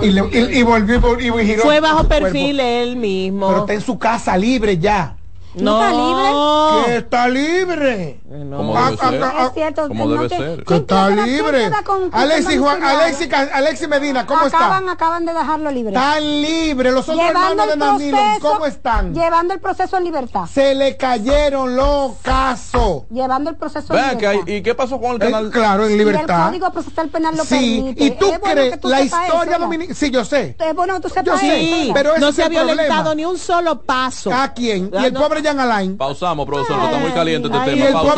[0.01, 0.07] y,
[0.39, 1.63] y, y volvió y giró.
[1.63, 3.49] Fue bajo perfil él mismo.
[3.49, 5.19] Pero está en su casa libre ya.
[5.55, 6.87] ¿No, está libre?
[6.87, 8.21] Que está libre.
[8.29, 9.15] Como debe ser.
[9.41, 9.89] Es cierto.
[9.89, 10.65] Como debe ser.
[10.65, 11.71] Que está libre.
[12.13, 14.93] Alexi, Juan, Alexi, Alexi Medina, ¿cómo acaban, está?
[14.93, 15.95] Acaban de dejarlo libre.
[15.95, 16.93] Están libres.
[16.93, 19.15] Los otros hermanos de Danilo, ¿cómo están?
[19.15, 20.47] Llevando el proceso en libertad.
[20.53, 23.05] Se le cayeron los casos.
[23.11, 24.47] Llevando el proceso en libertad.
[24.47, 25.47] ¿Y qué pasó con el canal?
[25.47, 26.29] Eh, claro, en libertad.
[26.29, 27.83] Y el Código Procesal Penal lo sí.
[27.83, 28.05] permite.
[28.05, 29.95] ¿Y tú crees la historia dominicana?
[29.99, 30.57] Sí, yo sé.
[30.59, 34.33] Es bueno tú sepas yo sí, pero no se ha violentado ni un solo paso.
[34.33, 34.91] ¿A quién?
[34.93, 35.97] ¿Y el pobre Jan Alain?
[35.97, 38.18] Pausamos, profesor, está muy caliente este tema.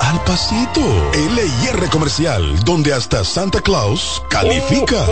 [0.00, 0.80] al pasito.
[1.12, 5.04] LIR Comercial, donde hasta Santa Claus califica.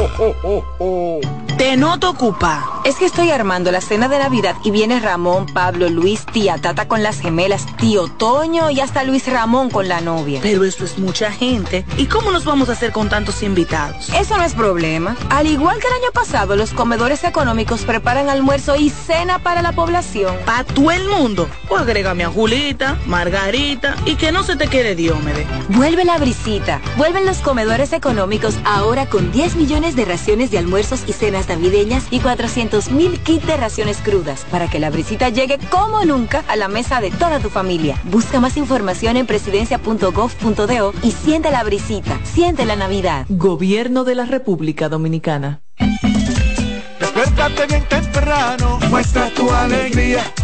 [1.57, 2.83] Te noto ocupa.
[2.85, 6.89] Es que estoy armando la cena de Navidad y viene Ramón, Pablo, Luis, tía Tata
[6.89, 10.41] con las gemelas, tío Toño y hasta Luis Ramón con la novia.
[10.43, 11.85] Pero esto es mucha gente.
[11.97, 14.11] ¿Y cómo nos vamos a hacer con tantos invitados?
[14.11, 15.17] Eso no es problema.
[15.31, 19.73] Al igual que el año pasado, los comedores económicos preparan almuerzo y cena para la
[19.73, 20.37] población.
[20.45, 21.49] ¿Para todo el mundo?
[21.69, 24.69] O agrégame a Julita, Margarita y que no se te
[25.69, 26.81] Vuelve la brisita.
[26.97, 32.09] Vuelven los comedores económicos ahora con 10 millones de raciones de almuerzos y cenas navideñas
[32.11, 36.57] y 400 mil kits de raciones crudas para que la brisita llegue como nunca a
[36.57, 38.01] la mesa de toda tu familia.
[38.03, 42.19] Busca más información en presidencia.gov.do y siente la brisita.
[42.25, 43.27] Siente la Navidad.
[43.29, 45.61] Gobierno de la República Dominicana.
[46.99, 50.25] Despiértate bien temprano, muestra tu alegría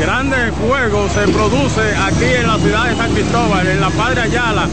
[0.00, 4.68] Grande fuego se produce aquí en la ciudad de San Cristóbal, en la Padre Ayala.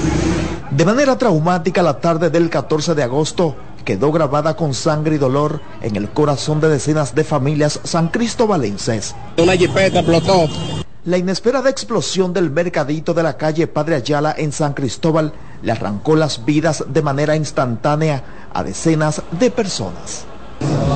[0.69, 5.61] De manera traumática, la tarde del 14 de agosto quedó grabada con sangre y dolor
[5.81, 9.15] en el corazón de decenas de familias san cristobalenses.
[9.37, 10.47] Una jipeta explotó.
[11.05, 15.33] La inesperada explosión del mercadito de la calle Padre Ayala en San Cristóbal
[15.63, 20.25] le arrancó las vidas de manera instantánea a decenas de personas.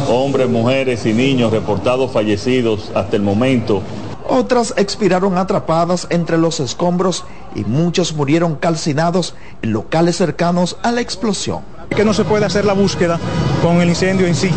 [0.07, 3.81] Hombres, mujeres y niños reportados fallecidos hasta el momento
[4.29, 11.01] otras expiraron atrapadas entre los escombros y muchos murieron calcinados en locales cercanos a la
[11.01, 11.61] explosión.
[11.89, 13.19] Que no se puede hacer la búsqueda
[13.61, 14.51] con el incendio en sí.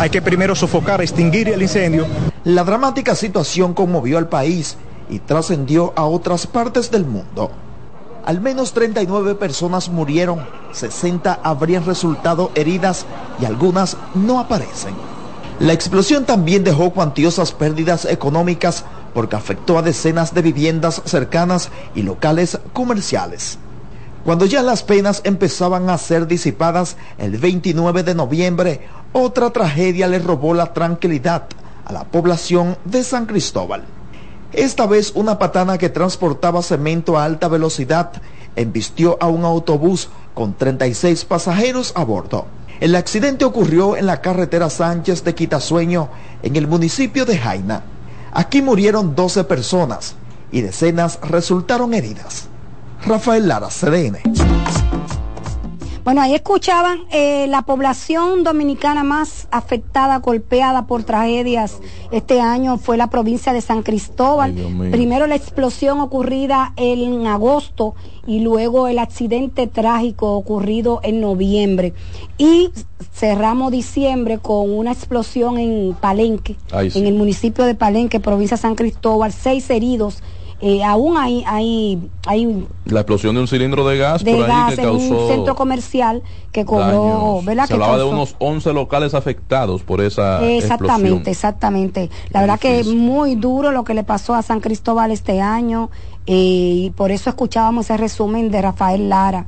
[0.00, 2.06] Hay que primero sofocar, extinguir el incendio.
[2.44, 4.76] La dramática situación conmovió al país
[5.08, 7.50] y trascendió a otras partes del mundo.
[8.26, 13.06] Al menos 39 personas murieron, 60 habrían resultado heridas
[13.40, 14.94] y algunas no aparecen.
[15.60, 22.02] La explosión también dejó cuantiosas pérdidas económicas porque afectó a decenas de viviendas cercanas y
[22.02, 23.58] locales comerciales.
[24.24, 28.80] Cuando ya las penas empezaban a ser disipadas, el 29 de noviembre,
[29.12, 31.44] otra tragedia le robó la tranquilidad
[31.84, 33.84] a la población de San Cristóbal.
[34.52, 38.12] Esta vez una patana que transportaba cemento a alta velocidad
[38.56, 42.46] embistió a un autobús con 36 pasajeros a bordo.
[42.80, 46.08] El accidente ocurrió en la carretera Sánchez de Quitasueño,
[46.42, 47.82] en el municipio de Jaina.
[48.34, 50.16] Aquí murieron 12 personas
[50.50, 52.48] y decenas resultaron heridas.
[53.06, 54.18] Rafael Lara, CDN.
[56.04, 62.98] Bueno, ahí escuchaban eh, la población dominicana más afectada, golpeada por tragedias este año fue
[62.98, 64.54] la provincia de San Cristóbal.
[64.90, 67.94] Primero la explosión ocurrida en agosto
[68.26, 71.94] y luego el accidente trágico ocurrido en noviembre.
[72.36, 72.70] Y
[73.14, 78.74] cerramos diciembre con una explosión en Palenque, en el municipio de Palenque, provincia de San
[78.74, 80.22] Cristóbal, seis heridos.
[80.66, 84.80] Eh, aún hay, hay, hay la explosión de un cilindro de gas por ahí que
[84.80, 86.22] en un centro comercial
[86.52, 87.66] que cobró ¿verdad?
[87.66, 92.08] se hablaba de unos 11 locales afectados por esa exactamente exactamente.
[92.30, 95.90] La verdad que es muy duro lo que le pasó a San Cristóbal este año
[96.26, 96.32] eh,
[96.86, 99.46] y por eso escuchábamos ese resumen de Rafael Lara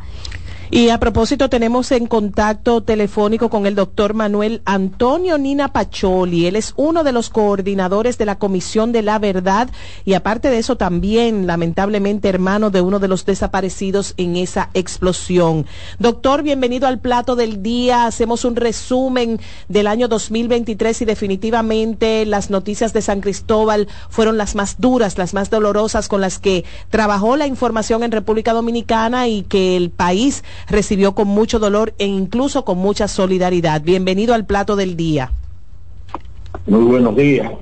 [0.71, 6.47] y a propósito, tenemos en contacto telefónico con el doctor Manuel Antonio Nina Pacholi.
[6.47, 9.71] Él es uno de los coordinadores de la Comisión de la Verdad
[10.05, 15.67] y aparte de eso también, lamentablemente, hermano de uno de los desaparecidos en esa explosión.
[16.01, 18.07] Doctor, bienvenido al plato del día.
[18.07, 24.57] Hacemos un resumen del año 2023 y definitivamente las noticias de San Cristóbal fueron las
[24.57, 29.43] más duras, las más dolorosas con las que trabajó la información en República Dominicana y
[29.43, 33.83] que el país recibió con mucho dolor e incluso con mucha solidaridad.
[33.83, 35.33] Bienvenido al plato del día.
[36.67, 37.53] Muy buenos días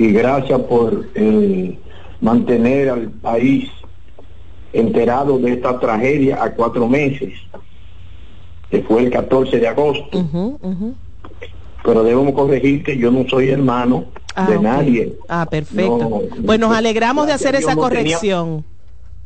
[0.00, 1.78] y gracias por eh,
[2.22, 3.68] mantener al país
[4.72, 7.34] enterado de esta tragedia a cuatro meses,
[8.70, 10.24] que fue el 14 de agosto.
[11.84, 15.16] Pero debemos corregir que yo no soy hermano ah, de nadie.
[15.28, 16.22] Ah, perfecto.
[16.46, 18.64] pues nos alegramos de hacer esa corrección.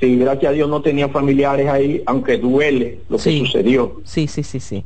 [0.01, 4.01] Sí, gracias a Dios no tenía familiares ahí, aunque duele lo que sucedió.
[4.05, 4.85] Sí, sí, sí, sí.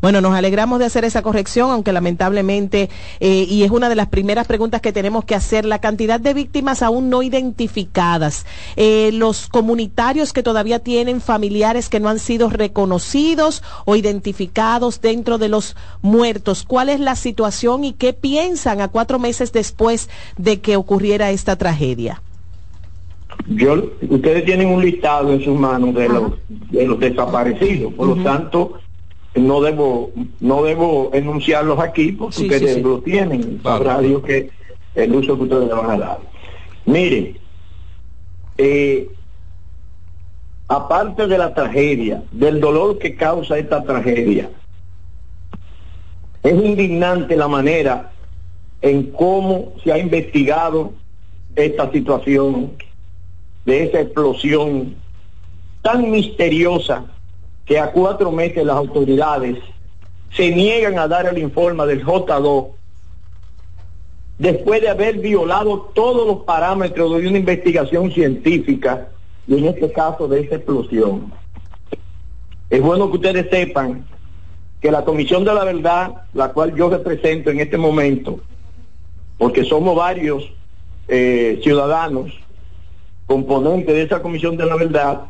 [0.00, 2.88] Bueno, nos alegramos de hacer esa corrección, aunque lamentablemente,
[3.20, 6.34] eh, y es una de las primeras preguntas que tenemos que hacer, la cantidad de
[6.34, 12.48] víctimas aún no identificadas, eh, los comunitarios que todavía tienen familiares que no han sido
[12.50, 18.88] reconocidos o identificados dentro de los muertos, ¿cuál es la situación y qué piensan a
[18.88, 22.22] cuatro meses después de que ocurriera esta tragedia?
[23.46, 28.22] Yo, ustedes tienen un listado en sus manos de los, de los desaparecidos, por lo
[28.22, 28.78] tanto,
[29.34, 34.50] no debo, no debo enunciarlos aquí porque ustedes lo tienen, sabrá Dios que
[34.94, 36.18] el uso que ustedes le van a dar.
[36.86, 37.38] Miren,
[38.58, 39.08] eh,
[40.66, 44.50] aparte de la tragedia, del dolor que causa esta tragedia,
[46.42, 48.12] es indignante la manera
[48.80, 50.92] en cómo se ha investigado
[51.56, 52.72] esta situación
[53.68, 54.96] de esa explosión
[55.82, 57.04] tan misteriosa
[57.66, 59.58] que a cuatro meses las autoridades
[60.32, 62.68] se niegan a dar el informe del J2
[64.38, 69.08] después de haber violado todos los parámetros de una investigación científica
[69.46, 71.30] y en este caso de esa explosión.
[72.70, 74.06] Es bueno que ustedes sepan
[74.80, 78.40] que la Comisión de la Verdad, la cual yo represento en este momento,
[79.36, 80.50] porque somos varios
[81.06, 82.32] eh, ciudadanos
[83.28, 85.26] componentes de esa Comisión de la Verdad,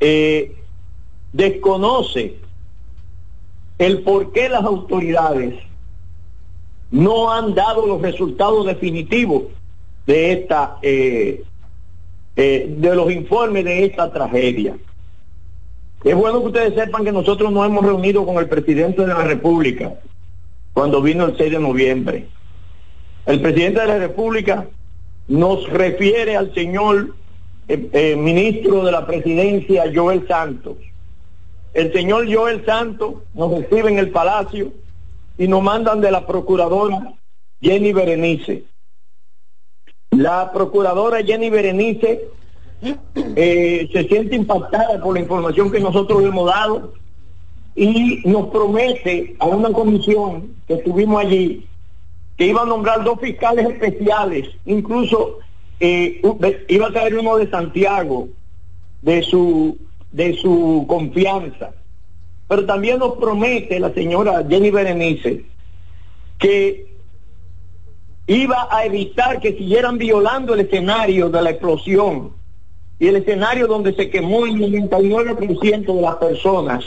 [0.00, 0.56] eh,
[1.32, 2.36] desconoce
[3.76, 5.54] el por qué las autoridades
[6.92, 9.44] no han dado los resultados definitivos
[10.06, 11.42] de esta eh,
[12.36, 14.76] eh, de los informes de esta tragedia.
[16.04, 19.24] Es bueno que ustedes sepan que nosotros nos hemos reunido con el presidente de la
[19.24, 19.94] República
[20.72, 22.28] cuando vino el 6 de noviembre.
[23.26, 24.68] El presidente de la República
[25.28, 27.14] nos refiere al señor
[27.68, 30.76] eh, eh, ministro de la presidencia, Joel Santos.
[31.72, 34.72] El señor Joel Santos nos recibe en el palacio
[35.38, 37.14] y nos mandan de la procuradora
[37.60, 38.64] Jenny Berenice.
[40.10, 42.28] La procuradora Jenny Berenice
[43.14, 46.92] eh, se siente impactada por la información que nosotros le hemos dado
[47.74, 51.66] y nos promete a una comisión que estuvimos allí
[52.36, 55.38] que iba a nombrar dos fiscales especiales, incluso
[55.80, 56.20] eh,
[56.68, 58.28] iba a traer uno de Santiago,
[59.02, 59.78] de su,
[60.10, 61.72] de su confianza.
[62.48, 65.44] Pero también nos promete la señora Jenny Berenice
[66.38, 66.94] que
[68.26, 72.32] iba a evitar que siguieran violando el escenario de la explosión
[72.98, 76.84] y el escenario donde se quemó el 99% de las personas,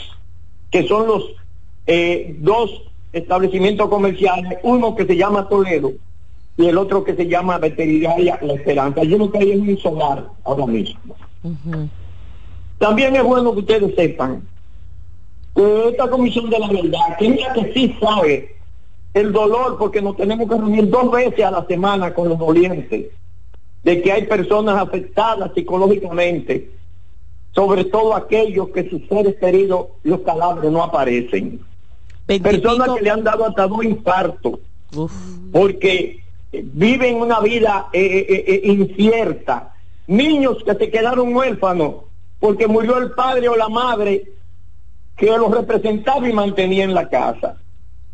[0.72, 1.24] que son los
[1.86, 2.87] eh, dos
[3.18, 5.92] establecimientos comerciales, uno que se llama Toledo
[6.58, 9.04] y el otro que se llama Veterinaria La Esperanza.
[9.04, 11.16] Yo no hay en un solar ahora mismo.
[12.80, 14.42] También es bueno que ustedes sepan
[15.56, 18.56] que esta comisión de la verdad, que que sí sabe
[19.14, 23.08] el dolor, porque nos tenemos que reunir dos veces a la semana con los dolientes,
[23.84, 26.70] de que hay personas afectadas psicológicamente,
[27.54, 31.60] sobre todo aquellos que sus seres queridos, los cadáveres no aparecen.
[32.28, 34.60] Personas que le han dado hasta dos infartos,
[35.52, 39.74] porque viven una vida eh, eh, eh, incierta.
[40.08, 41.96] Niños que se quedaron huérfanos
[42.40, 44.24] porque murió el padre o la madre
[45.16, 47.58] que los representaba y mantenía en la casa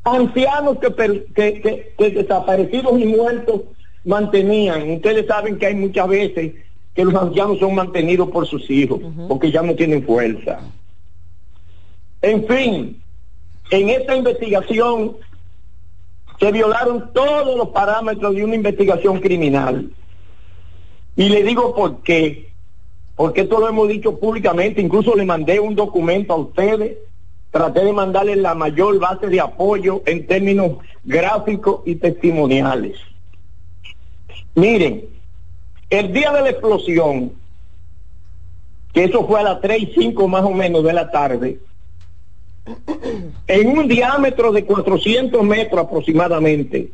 [0.04, 3.62] ancianos que, desaparecidos y muertos
[4.04, 4.92] mantenían.
[4.92, 6.54] Ustedes saben que hay muchas veces
[6.94, 10.60] que los ancianos son mantenidos por sus hijos, porque ya no tienen fuerza.
[12.22, 13.02] En fin,
[13.72, 15.18] en esta investigación
[16.40, 19.92] se violaron todos los parámetros de una investigación criminal.
[21.16, 22.52] Y le digo por qué.
[23.16, 26.98] Porque esto lo hemos dicho públicamente, incluso le mandé un documento a ustedes
[27.54, 32.98] traté de mandarle la mayor base de apoyo en términos gráficos y testimoniales.
[34.56, 35.06] Miren,
[35.92, 37.32] el día de la explosión,
[38.92, 41.60] que eso fue a las 3 y 5 más o menos de la tarde,
[43.48, 46.90] en un diámetro de 400 metros aproximadamente,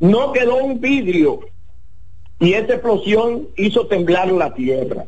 [0.00, 1.40] no quedó un vidrio
[2.40, 5.06] y esa explosión hizo temblar la tierra.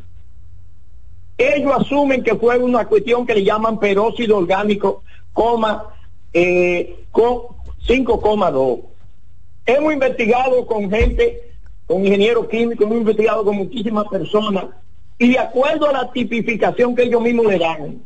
[1.39, 5.87] Ellos asumen que fue una cuestión que le llaman peróxido orgánico, coma,
[6.33, 8.81] eh, 5,2.
[9.67, 11.53] Hemos investigado con gente,
[11.87, 14.67] con ingenieros químicos, hemos investigado con muchísimas personas,
[15.19, 18.03] y de acuerdo a la tipificación que ellos mismos le dan,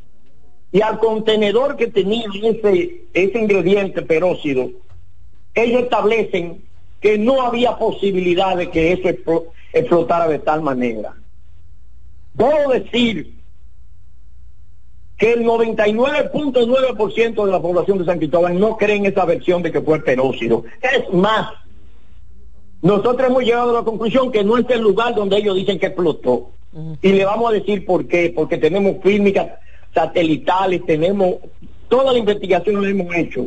[0.75, 4.71] y al contenedor que tenía ese, ese ingrediente peróxido,
[5.55, 6.65] ellos establecen
[7.01, 9.09] que no había posibilidad de que eso
[9.73, 11.15] explotara de tal manera.
[12.37, 13.35] Puedo decir
[15.17, 19.71] que el 99.9% de la población de San Cristóbal no cree en esa versión de
[19.71, 20.65] que fue peróxido.
[20.83, 21.53] Es más,
[22.83, 25.87] nosotros hemos llegado a la conclusión que no es el lugar donde ellos dicen que
[25.87, 26.51] explotó.
[27.01, 29.53] Y le vamos a decir por qué, porque tenemos fílmicas
[29.95, 31.37] satelitales, tenemos
[31.89, 33.47] toda la investigación lo hemos hecho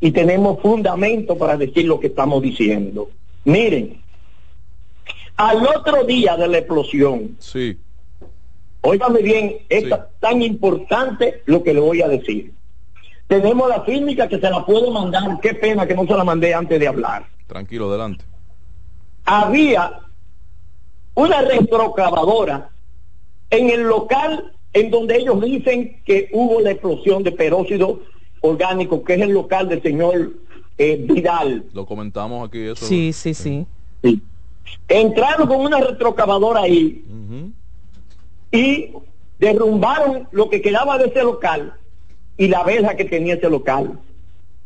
[0.00, 3.10] y tenemos fundamento para decir lo que estamos diciendo.
[3.44, 4.02] Miren,
[5.36, 7.36] Al otro día de la explosión.
[7.38, 7.78] Sí.
[8.80, 9.84] Óigame bien, es
[10.20, 12.52] tan importante lo que le voy a decir.
[13.26, 15.40] Tenemos la fílmica que se la puedo mandar.
[15.42, 17.26] Qué pena que no se la mandé antes de hablar.
[17.46, 18.24] Tranquilo, adelante.
[19.24, 20.00] Había
[21.14, 22.70] una retrocavadora
[23.50, 28.00] en el local en donde ellos dicen que hubo la explosión de peróxido
[28.40, 30.32] orgánico, que es el local del señor
[30.78, 31.64] eh, Vidal.
[31.72, 32.84] Lo comentamos aquí eso.
[32.84, 33.66] Sí, sí, sí.
[34.88, 37.04] Entraron con una retrocavadora ahí
[38.52, 38.90] y
[39.38, 41.74] derrumbaron lo que quedaba de ese local
[42.36, 43.98] y la verja que tenía ese local.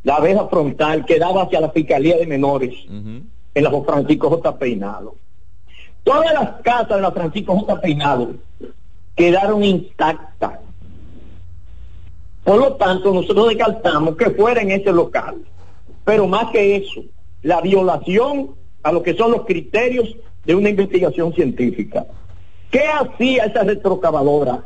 [0.03, 4.59] La verja frontal que daba hacia la Fiscalía de Menores en la Francisco J.
[4.59, 5.15] Peinado.
[6.03, 7.81] Todas las casas de la Francisco J.
[7.81, 8.35] Peinado
[9.15, 10.59] quedaron intactas.
[12.45, 15.37] Por lo tanto, nosotros descartamos que fuera en ese local.
[16.05, 17.03] Pero más que eso,
[17.43, 22.07] la violación a lo que son los criterios de una investigación científica.
[22.71, 24.65] ¿Qué hacía esa retrocavadora?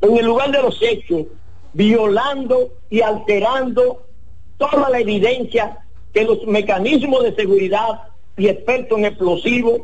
[0.00, 1.26] En el lugar de los hechos,
[1.72, 4.06] violando y alterando
[4.58, 5.78] toda la evidencia
[6.12, 8.02] que los mecanismos de seguridad
[8.36, 9.82] y expertos en explosivos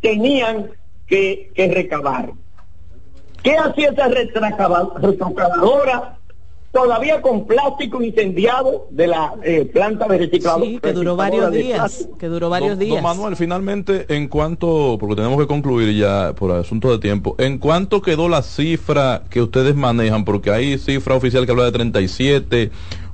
[0.00, 0.70] tenían
[1.06, 2.32] que, recabar.
[3.42, 6.20] ¿Qué hacía esa retrocavadora
[6.72, 10.64] todavía con plástico incendiado de la eh, planta de reciclado.
[10.64, 13.02] Sí, que duró varios días, que duró varios días.
[13.02, 18.02] Manuel, finalmente, en cuanto, porque tenemos que concluir ya por asunto de tiempo, ¿en cuánto
[18.02, 20.24] quedó la cifra que ustedes manejan?
[20.24, 22.70] Porque hay cifra oficial que habla de 37,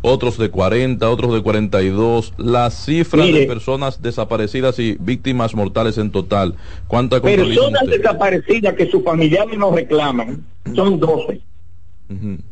[0.06, 2.34] otros de 40, otros de 42.
[2.38, 6.54] La cifra de personas desaparecidas y víctimas mortales en total,
[6.86, 10.44] ¿cuántas Personas desaparecidas que sus familiares nos reclaman
[10.74, 11.40] son 12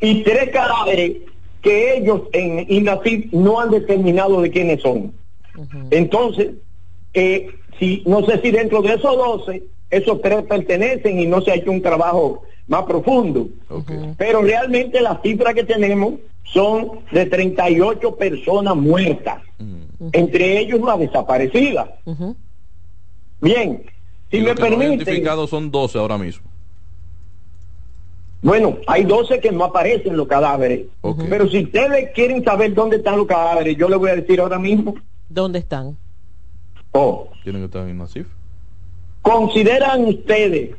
[0.00, 1.12] y tres cadáveres
[1.62, 5.12] que ellos en INACID no han determinado de quiénes son.
[5.90, 6.50] Entonces,
[7.14, 11.52] eh, si, no sé si dentro de esos 12, esos tres pertenecen y no se
[11.52, 13.48] ha hecho un trabajo más profundo.
[14.16, 19.42] Pero realmente las cifras que tenemos son de 38 personas muertas,
[20.12, 21.96] entre ellos una desaparecida.
[23.40, 23.82] Bien,
[24.30, 24.94] si me permiten...
[24.94, 26.44] identificados son 12 ahora mismo.
[28.42, 30.86] Bueno, hay 12 que no aparecen los cadáveres.
[31.30, 34.58] Pero si ustedes quieren saber dónde están los cadáveres, yo les voy a decir ahora
[34.58, 34.94] mismo.
[35.30, 35.96] ¿Dónde están?
[36.92, 37.28] Oh.
[37.42, 38.26] Tienen que estar en Nasif.
[39.22, 40.76] ¿Consideran ustedes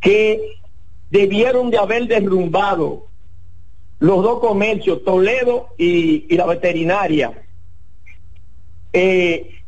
[0.00, 0.56] que
[1.10, 3.06] debieron de haber derrumbado
[3.98, 7.42] los dos comercios, Toledo y, y la veterinaria?
[8.92, 9.60] Eh,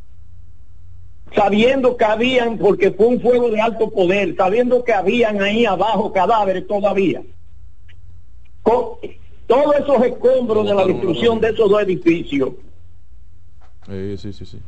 [1.35, 6.11] sabiendo que habían, porque fue un fuego de alto poder, sabiendo que habían ahí abajo
[6.11, 7.23] cadáveres todavía.
[8.61, 8.97] Con
[9.47, 12.51] todos esos escombros de la destrucción de esos dos edificios.
[14.17, 14.59] sí, sí, sí.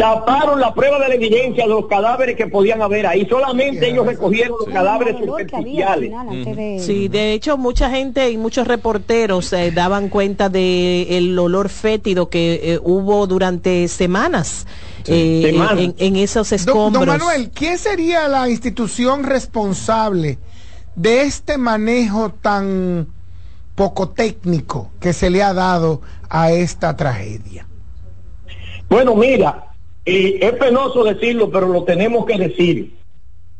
[0.00, 3.26] Taparon la prueba de la evidencia de los cadáveres que podían haber ahí.
[3.28, 6.10] Solamente ellos recogieron los cadáveres superficiales.
[6.82, 12.30] Sí, de hecho mucha gente y muchos reporteros eh, daban cuenta de el olor fétido
[12.30, 14.66] que eh, hubo durante semanas
[15.06, 15.54] eh,
[15.98, 17.04] en, esos escombros.
[17.04, 20.38] Don, Manuel, ¿quién sería la institución responsable
[20.96, 23.06] de este manejo tan
[23.74, 27.66] poco técnico que se le ha dado a esta tragedia?
[28.88, 29.69] Bueno, mira,
[30.10, 32.94] es penoso decirlo, pero lo tenemos que decir,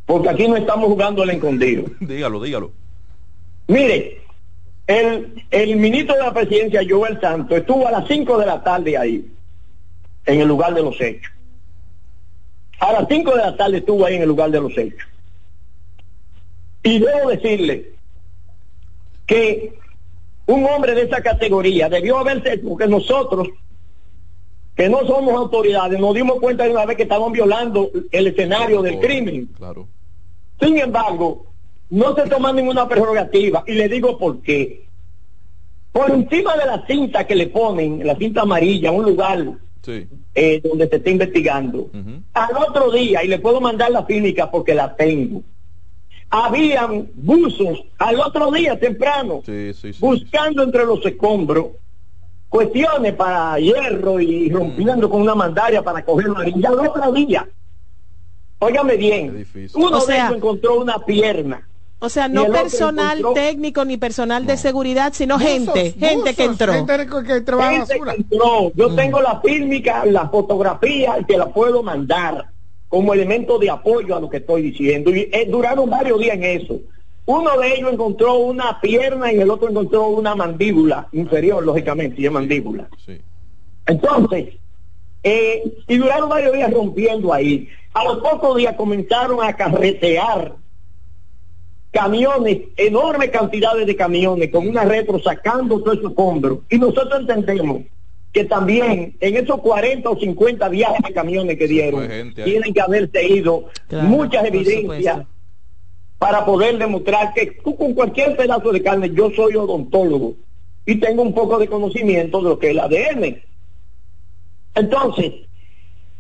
[0.07, 1.85] porque aquí no estamos jugando al escondido.
[2.01, 2.73] dígalo, dígalo.
[3.69, 4.23] Mire,
[4.87, 8.99] el, el ministro de la presidencia, Joel Santos, estuvo a las 5 de la tarde
[8.99, 9.31] ahí
[10.27, 11.33] en el lugar de los hechos.
[12.81, 15.09] A las 5 de la tarde estuvo ahí en el lugar de los hechos.
[16.83, 17.93] Y debo decirle
[19.27, 19.79] que
[20.47, 23.49] un hombre de esa categoría debió haberse, porque nosotros,
[24.77, 28.83] que no somos autoridades, nos dimos cuenta de una vez que estaban violando el escenario
[28.83, 29.47] del crimen.
[29.57, 29.89] Claro.
[30.61, 31.47] Sin embargo,
[31.91, 34.87] no se toma ninguna prerrogativa y le digo por qué.
[35.93, 39.45] Por encima de la cinta que le ponen, la cinta amarilla, un lugar
[40.35, 41.91] eh, donde se está investigando.
[42.33, 45.43] Al otro día, y le puedo mandar la clínica porque la tengo,
[46.31, 49.43] habían buzos al otro día temprano,
[49.99, 51.67] buscando entre los escombros
[52.51, 57.49] cuestiones para hierro y rompiendo con una mandaria para coger la Y al otro día,
[58.59, 61.67] óigame bien, uno de ellos encontró una pierna
[62.03, 66.73] o sea, no personal técnico ni personal de seguridad, sino gente, gente que entró.
[66.73, 67.85] Gente que, trabaja
[68.75, 68.97] Yo mm.
[68.97, 72.47] tengo la fílmica, la fotografía y te la puedo mandar
[72.89, 75.15] como elemento de apoyo a lo que estoy diciendo.
[75.15, 76.81] Y eh, duraron varios días en eso.
[77.31, 82.27] Uno de ellos encontró una pierna y el otro encontró una mandíbula inferior, lógicamente, y
[82.27, 82.89] es mandíbula.
[83.87, 84.49] Entonces,
[85.23, 87.69] Eh, y duraron varios días rompiendo ahí.
[87.93, 90.55] A los pocos días comenzaron a carretear
[91.91, 96.61] camiones, enormes cantidades de camiones, con una retro sacando todo esos hombros.
[96.71, 97.83] Y nosotros entendemos
[98.33, 102.09] que también en esos 40 o 50 viajes de camiones que dieron,
[102.45, 105.27] tienen que haberse ido muchas evidencias
[106.21, 110.35] para poder demostrar que tú con cualquier pedazo de carne, yo soy odontólogo
[110.85, 113.43] y tengo un poco de conocimiento de lo que es el ADN.
[114.75, 115.33] Entonces,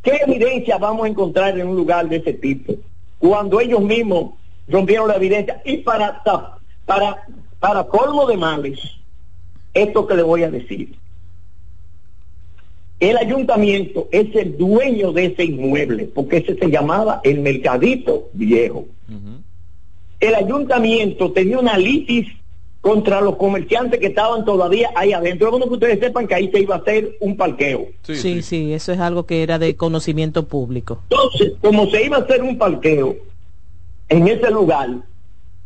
[0.02, 2.76] ¿qué evidencia vamos a encontrar en un lugar de ese tipo?
[3.18, 4.32] Cuando ellos mismos
[4.68, 6.22] rompieron la evidencia y para,
[6.86, 7.26] para,
[7.58, 8.80] para colmo de males,
[9.74, 10.96] esto que le voy a decir.
[13.00, 18.86] El ayuntamiento es el dueño de ese inmueble, porque ese se llamaba el Mercadito Viejo.
[20.20, 22.28] El ayuntamiento tenía una litis
[22.80, 25.48] contra los comerciantes que estaban todavía ahí adentro.
[25.48, 27.88] Es bueno que ustedes sepan que ahí se iba a hacer un parqueo.
[28.02, 31.02] Sí sí, eso es algo que era de conocimiento público.
[31.10, 33.16] Entonces, como se iba a hacer un parqueo
[34.08, 34.88] en ese lugar,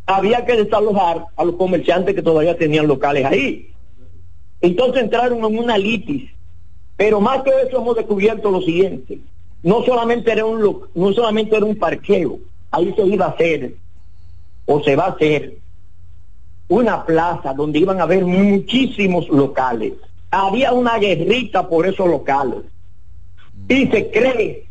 [0.07, 3.71] había que desalojar a los comerciantes que todavía tenían locales ahí.
[4.61, 6.31] Entonces entraron en una litis
[6.97, 9.19] pero más que eso hemos descubierto lo siguiente.
[9.63, 12.39] No solamente era un, no solamente era un parqueo,
[12.71, 13.75] ahí se iba a hacer,
[14.67, 15.59] o se va a hacer,
[16.69, 19.95] una plaza donde iban a haber muchísimos locales.
[20.31, 22.61] Había una guerrita por esos locales.
[23.69, 24.67] Y se cree,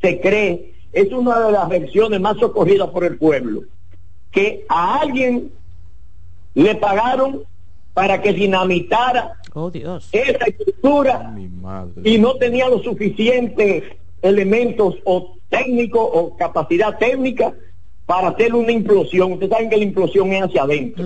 [0.00, 3.62] se cree, es una de las versiones más socorridas por el pueblo,
[4.30, 5.52] que a alguien
[6.54, 7.42] le pagaron
[7.94, 11.34] para que dinamitara oh, esa estructura
[12.04, 13.84] y no tenía los suficientes
[14.20, 17.54] elementos o técnicos o capacidad técnica
[18.06, 19.32] para hacer una implosión.
[19.32, 21.04] Ustedes saben que la implosión es hacia adentro.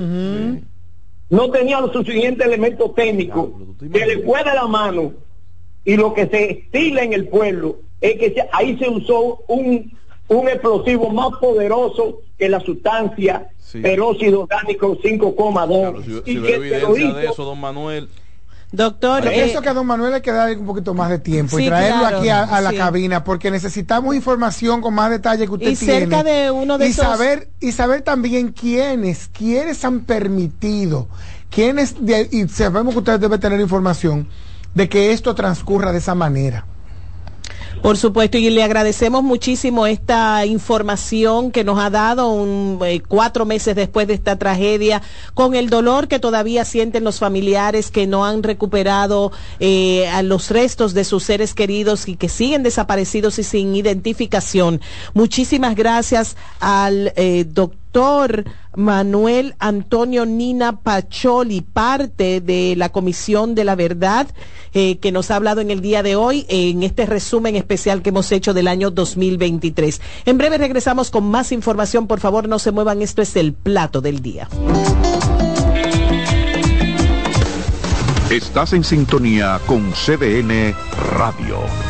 [1.30, 3.50] No tenía los suficientes elementos técnicos
[3.92, 5.12] que le pueda la mano
[5.84, 9.96] y lo que se estila en el pueblo es que ahí se usó un,
[10.28, 16.22] un explosivo más poderoso que la sustancia peróxido orgánico 5,2.
[16.26, 18.08] y que de eso, don Manuel.
[18.72, 21.58] Doctor, yo pienso que a don Manuel hay que darle un poquito más de tiempo
[21.58, 25.76] y traerlo aquí a, la cabina porque necesitamos información con más detalle que usted y
[25.76, 31.08] Cerca de uno de y saber y saber también quiénes, quiénes han permitido,
[31.50, 31.96] quiénes
[32.30, 34.28] y sabemos que usted debe tener información
[34.74, 36.64] de que esto transcurra de esa manera.
[37.82, 43.46] Por supuesto, y le agradecemos muchísimo esta información que nos ha dado un, eh, cuatro
[43.46, 45.00] meses después de esta tragedia,
[45.32, 50.50] con el dolor que todavía sienten los familiares que no han recuperado eh, a los
[50.50, 54.82] restos de sus seres queridos y que siguen desaparecidos y sin identificación.
[55.14, 58.44] Muchísimas gracias al eh, doctor doctor
[58.76, 64.28] Manuel Antonio Nina Pacholi, parte de la Comisión de la Verdad,
[64.72, 68.10] eh, que nos ha hablado en el día de hoy en este resumen especial que
[68.10, 70.00] hemos hecho del año 2023.
[70.24, 72.06] En breve regresamos con más información.
[72.06, 73.02] Por favor, no se muevan.
[73.02, 74.48] Esto es el plato del día.
[78.30, 80.74] Estás en sintonía con CDN
[81.16, 81.89] Radio.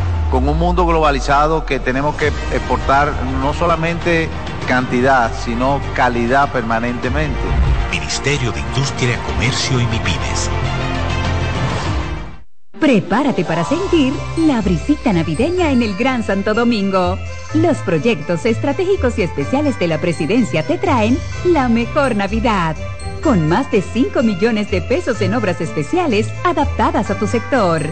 [0.31, 4.29] con un mundo globalizado que tenemos que exportar no solamente
[4.67, 7.37] cantidad, sino calidad permanentemente.
[7.91, 10.49] Ministerio de Industria, Comercio y MIPIMES.
[12.79, 17.19] Prepárate para sentir la brisita navideña en el Gran Santo Domingo.
[17.53, 22.75] Los proyectos estratégicos y especiales de la presidencia te traen la mejor Navidad.
[23.21, 27.83] Con más de 5 millones de pesos en obras especiales adaptadas a tu sector.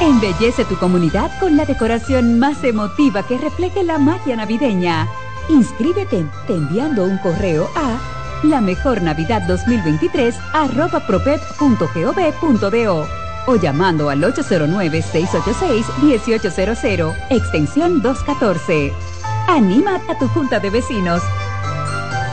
[0.00, 5.08] Embellece tu comunidad con la decoración más emotiva que refleje la magia navideña.
[5.48, 7.98] Inscríbete te enviando un correo a
[8.42, 13.06] la mejor Navidad 2023 arroba propep.gov.do
[13.46, 18.92] o llamando al 809-686-1800, extensión 214.
[19.48, 21.22] Anima a tu junta de vecinos.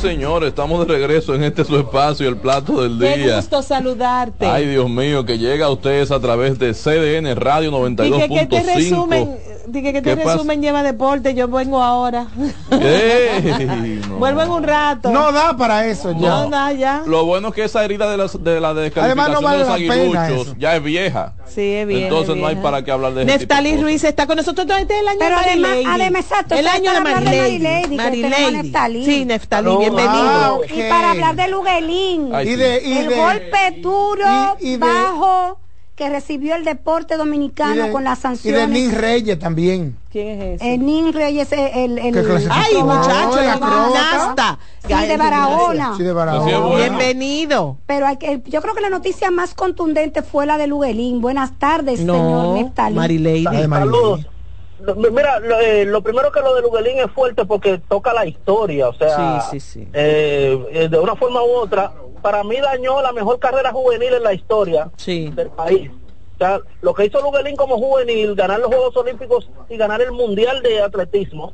[0.00, 3.14] Señor, estamos de regreso en este su espacio, el plato del día.
[3.14, 4.46] Qué gusto saludarte.
[4.46, 8.28] Ay, Dios mío, que llega a ustedes a través de CDN Radio 92.5.
[8.28, 9.36] ¿Qué te resumen?
[9.66, 12.26] Dije que te resumen lleva deporte, yo vengo ahora.
[14.18, 15.10] Vuelvo en un rato.
[15.10, 16.28] No da para eso ya.
[16.28, 17.02] No da ya.
[17.06, 20.76] Lo bueno es que esa herida de, las, de la descalificación de los aguiluchos ya
[20.76, 21.34] es vieja.
[21.46, 22.04] Sí, es vieja.
[22.04, 25.18] Entonces no hay para qué hablar de Neftalí Ruiz está con nosotros este el año
[25.18, 27.96] Pero de además, además, exacto, el año de Marilady.
[27.96, 29.04] Marilady.
[29.04, 30.12] Sí, Neftalí, bienvenido.
[30.12, 32.32] Ah, y para hablar de Luguelín.
[32.44, 35.58] y de, y el golpe duro, bajo
[36.00, 38.62] que recibió el deporte dominicano con las sanciones.
[38.62, 39.98] Y de Nin Reyes también.
[40.10, 40.72] ¿Quién es ese?
[40.72, 41.98] El Nin Reyes, el...
[41.98, 44.58] el, Ay, muchacho, la gimnasta.
[44.78, 45.94] Sí, de Barahona.
[45.98, 46.74] Sí, de Barahona.
[46.74, 47.76] Bienvenido.
[47.84, 51.20] Pero hay que, yo creo que la noticia más contundente fue la de Luguelín.
[51.20, 53.44] Buenas tardes, no, señor Neftalí.
[53.44, 54.26] Saludos.
[54.96, 58.94] Mira, eh, lo, primero que lo de Luguelín es fuerte porque toca la historia, o
[58.94, 59.88] sea, sí, sí, sí.
[59.92, 64.22] Eh, eh, de una forma u otra, para mí dañó la mejor carrera juvenil en
[64.22, 65.90] la historia del país.
[66.34, 70.12] O sea, lo que hizo Luguelín como juvenil, ganar los Juegos Olímpicos y ganar el
[70.12, 71.52] Mundial de Atletismo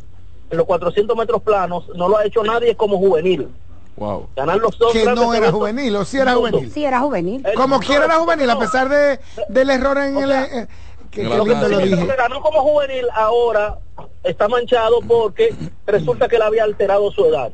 [0.50, 3.48] en los 400 metros planos, no lo ha hecho nadie como juvenil.
[3.96, 4.28] Wow.
[4.36, 6.70] Ganar los dos que no era juvenil, o si era juvenil.
[6.70, 7.44] Sí, era juvenil.
[7.56, 10.68] Como quiera era juvenil, a pesar de, del error en el...
[11.10, 11.54] que, lo que,
[12.16, 13.78] ganó como juvenil ahora
[14.22, 15.54] está manchado porque
[15.86, 17.52] resulta que él había alterado su edad.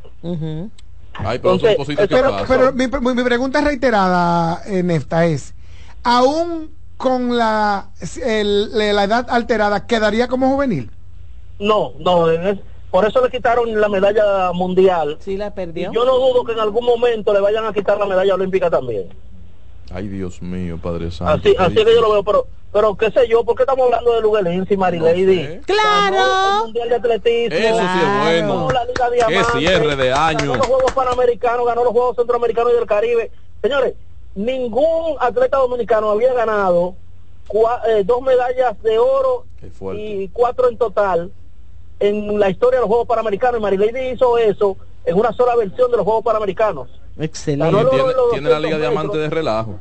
[2.48, 2.88] Pero, mi,
[3.22, 5.54] pregunta reiterada, en esta es,
[6.02, 7.90] aún con la,
[8.24, 10.90] la edad alterada, ¿quedaría como juvenil?
[11.58, 12.26] No, no,
[12.90, 15.16] por eso le quitaron la medalla mundial.
[15.20, 15.92] Sí, la perdió.
[15.92, 19.08] yo no dudo que en algún momento le vayan a quitar la medalla olímpica también.
[19.90, 21.48] Ay, Dios mío, Padre Santo.
[21.48, 24.14] Así, así que yo lo veo, pero, pero qué sé yo, ¿por qué estamos hablando
[24.14, 25.60] de Luguelín y Marilady?
[25.66, 26.16] claro.
[26.16, 27.56] el Mundial de Atletismo.
[27.56, 28.70] Eso sí es bueno.
[28.70, 30.38] La Liga Diamante, qué cierre de año.
[30.38, 33.30] Ganó los Juegos Panamericanos, ganó los Juegos Centroamericanos y del Caribe.
[33.60, 33.94] Señores,
[34.34, 36.96] ningún atleta dominicano había ganado
[37.88, 39.44] eh, dos medallas de oro
[39.94, 41.30] y cuatro en total
[42.00, 43.58] en la historia de los Juegos Panamericanos.
[43.58, 46.88] Y Marilady hizo eso en una sola versión de los Juegos Panamericanos.
[47.18, 47.86] Excelente.
[48.32, 49.78] tiene, la Liga Diamante de relajo.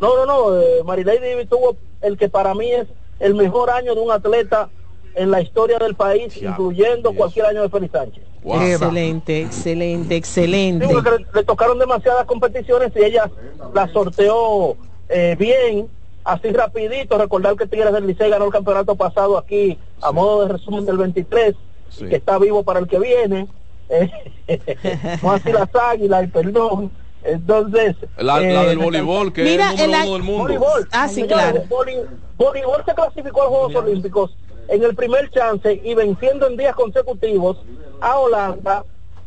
[0.00, 0.60] No, no, no.
[0.60, 2.86] Eh, Marilady tuvo el que para mí es
[3.20, 4.68] el mejor año de un atleta
[5.14, 8.24] en la historia del país, incluyendo cualquier año de Félix Sánchez.
[8.44, 10.86] Excelente, excelente, excelente.
[11.34, 13.30] le, tocaron demasiadas competiciones y ella
[13.74, 14.76] la sorteó
[15.08, 15.88] eh, bien,
[16.24, 17.18] así rapidito.
[17.18, 20.98] Recordar que Tigres del Licey ganó el campeonato pasado aquí a modo de resumen del
[20.98, 21.56] 23,
[21.98, 23.48] que está vivo para el que viene.
[25.22, 26.90] no así las águilas, perdón.
[27.22, 30.42] Entonces, la, la del eh, voleibol, que mira, es el número uno del mundo.
[30.44, 30.88] Voleibol.
[30.92, 31.62] Ah, sí, claro.
[31.68, 34.36] Voleibol, voleibol se clasificó a los Juegos Olímpicos
[34.68, 37.58] en el primer chance y venciendo en días consecutivos
[38.00, 38.84] a Holanda,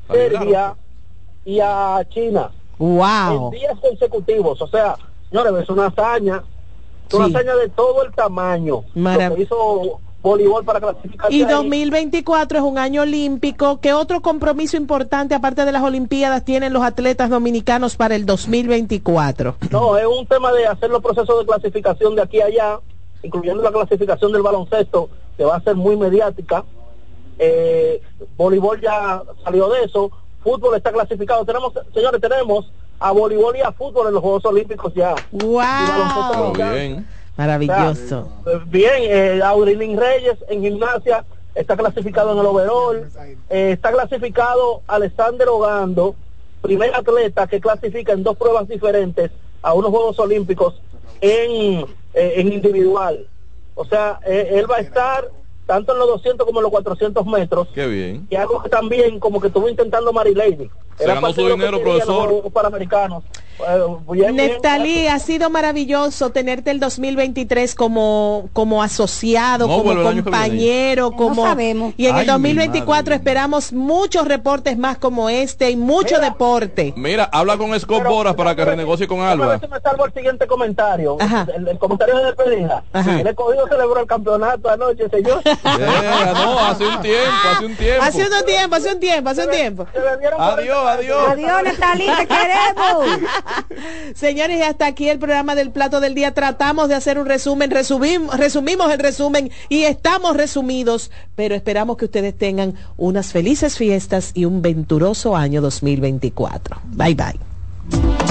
[0.10, 0.76] Serbia
[1.44, 2.52] y a China.
[2.78, 3.52] Wow.
[3.54, 4.62] En días consecutivos.
[4.62, 4.96] O sea,
[5.30, 6.44] señores, es una hazaña.
[7.14, 8.84] Una hazaña de todo el tamaño.
[9.38, 11.32] hizo voleibol para clasificar.
[11.32, 13.80] Y 2024 es un año olímpico.
[13.80, 19.56] ¿Qué otro compromiso importante, aparte de las Olimpiadas, tienen los atletas dominicanos para el 2024?
[19.72, 22.80] No, es un tema de hacer los procesos de clasificación de aquí a allá,
[23.24, 26.64] incluyendo la clasificación del baloncesto, que va a ser muy mediática.
[27.40, 28.02] Eh,
[28.38, 30.12] voleibol ya salió de eso.
[30.44, 31.46] Fútbol está clasificado.
[31.46, 35.16] Tenemos, señores, tenemos a voleibol y a fútbol en los Juegos Olímpicos ya.
[35.32, 36.54] ¡Wow!
[36.54, 37.08] Bien.
[37.38, 38.30] Maravilloso.
[38.68, 41.26] bien, eh, Aurilín Reyes en gimnasia
[41.56, 43.10] está clasificado en el overall.
[43.50, 46.16] Eh, está clasificado Alexander Ogando,
[46.62, 50.82] primer atleta que clasifica en dos pruebas diferentes a unos Juegos Olímpicos
[51.20, 53.28] en, eh, en individual.
[53.76, 55.30] O sea, eh, él va a estar
[55.66, 57.68] tanto en los 200 como en los 400 metros.
[57.74, 58.28] Qué bien.
[58.30, 60.70] Y algo que también como que estuvo intentando Marilady.
[60.98, 62.52] Se ganó su dinero, profesor.
[62.52, 63.24] Para americanos.
[64.34, 71.46] Neftalí, ha sido maravilloso tenerte el 2023 como, como asociado, como compañero, como...
[71.98, 76.94] Y en el 2024 esperamos muchos reportes más como este y mucho deporte.
[76.96, 79.60] Mira, habla con Scott Boras para que renegocie con Alba.
[79.70, 81.18] me salvo el siguiente comentario.
[81.56, 82.84] El, comentario de despedida.
[82.94, 85.42] El escogido celebró el campeonato anoche, señor.
[85.64, 88.04] no, hace un tiempo, hace un tiempo.
[88.04, 89.88] Hace un tiempo, hace un tiempo, hace un tiempo.
[90.38, 91.30] Adiós, adiós.
[91.30, 93.32] Adiós, Neftalí, te queremos.
[94.16, 96.34] Señores, y hasta aquí el programa del plato del día.
[96.34, 102.06] Tratamos de hacer un resumen, resumimos, resumimos el resumen y estamos resumidos, pero esperamos que
[102.06, 106.82] ustedes tengan unas felices fiestas y un venturoso año 2024.
[106.94, 108.31] Bye bye.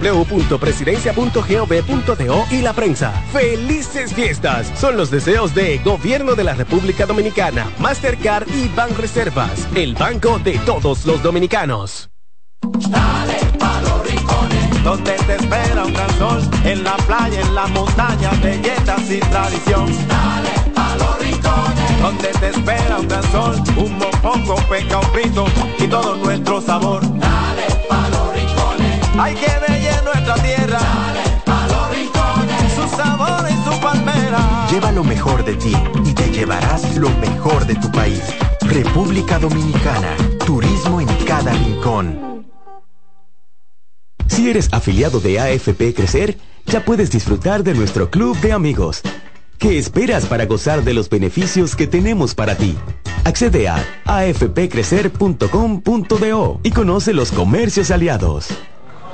[0.00, 3.12] www.presidencia.gov.do y la prensa.
[3.32, 4.72] ¡Felices fiestas!
[4.78, 10.58] Son los deseos de Gobierno de la República Dominicana, Mastercard y Banreservas, el banco de
[10.60, 12.10] todos los dominicanos.
[12.62, 17.66] Dale pa los rincones, donde te espera un gran sol, en la playa, en la
[17.68, 19.86] montaña, belletas y tradición.
[20.08, 25.46] Dale pa los rincones, donde te espera un gran sol, un mopongo, peca, un frito
[25.78, 27.00] y todo nuestro sabor.
[27.18, 29.69] Dale pa los rincones, hay que ver
[34.70, 35.72] Lleva lo mejor de ti
[36.04, 38.22] y te llevarás lo mejor de tu país.
[38.60, 40.16] República Dominicana.
[40.46, 42.46] Turismo en cada rincón.
[44.28, 49.02] Si eres afiliado de AFP Crecer, ya puedes disfrutar de nuestro club de amigos.
[49.58, 52.76] ¿Qué esperas para gozar de los beneficios que tenemos para ti?
[53.24, 58.50] Accede a afpcrecer.com.do y conoce los comercios aliados.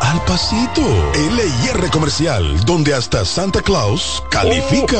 [0.00, 0.82] al pasito.
[1.14, 4.98] LIR Comercial, donde hasta Santa Claus califica.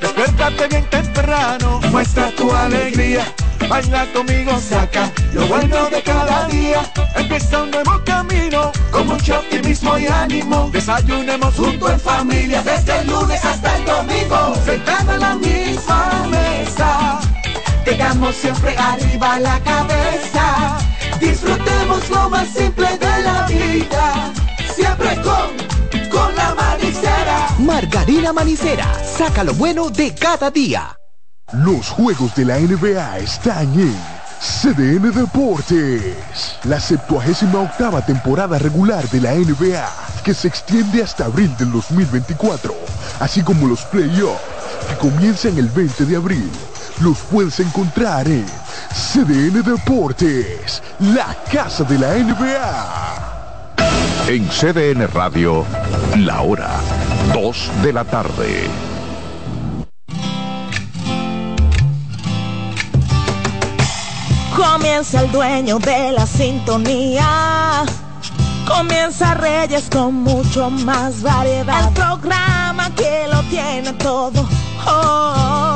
[0.00, 3.24] Despiértate bien temprano, muestra tu alegría.
[3.68, 6.90] Baila conmigo, saca lo bueno de cada día.
[7.16, 10.70] Empieza un nuevo camino, con mucho optimismo y ánimo.
[10.72, 14.54] Desayunemos junto en familia, desde el lunes hasta el domingo.
[14.64, 17.20] Sentado en la misma mesa,
[17.84, 20.85] tengamos siempre arriba la cabeza
[22.10, 24.32] Lo más simple de la vida,
[24.74, 27.48] siempre con, con la manicera.
[27.58, 30.96] Margarina Manicera, saca lo bueno de cada día.
[31.52, 33.96] Los juegos de la NBA están en
[34.40, 39.88] CDN Deportes, la 78 octava temporada regular de la NBA,
[40.22, 42.74] que se extiende hasta abril del 2024,
[43.20, 44.42] así como los playoffs,
[44.90, 46.50] que comienzan el 20 de abril.
[47.00, 48.46] Los puedes encontrar en
[48.92, 53.26] CDN Deportes, la casa de la NBA.
[54.28, 55.64] En CDN Radio,
[56.16, 56.70] la hora
[57.32, 58.68] 2 de la tarde.
[64.56, 67.84] Comienza el dueño de la sintonía.
[68.66, 71.88] Comienza Reyes con mucho más variedad.
[71.88, 74.48] El programa que lo tiene todo.
[74.86, 75.75] Oh,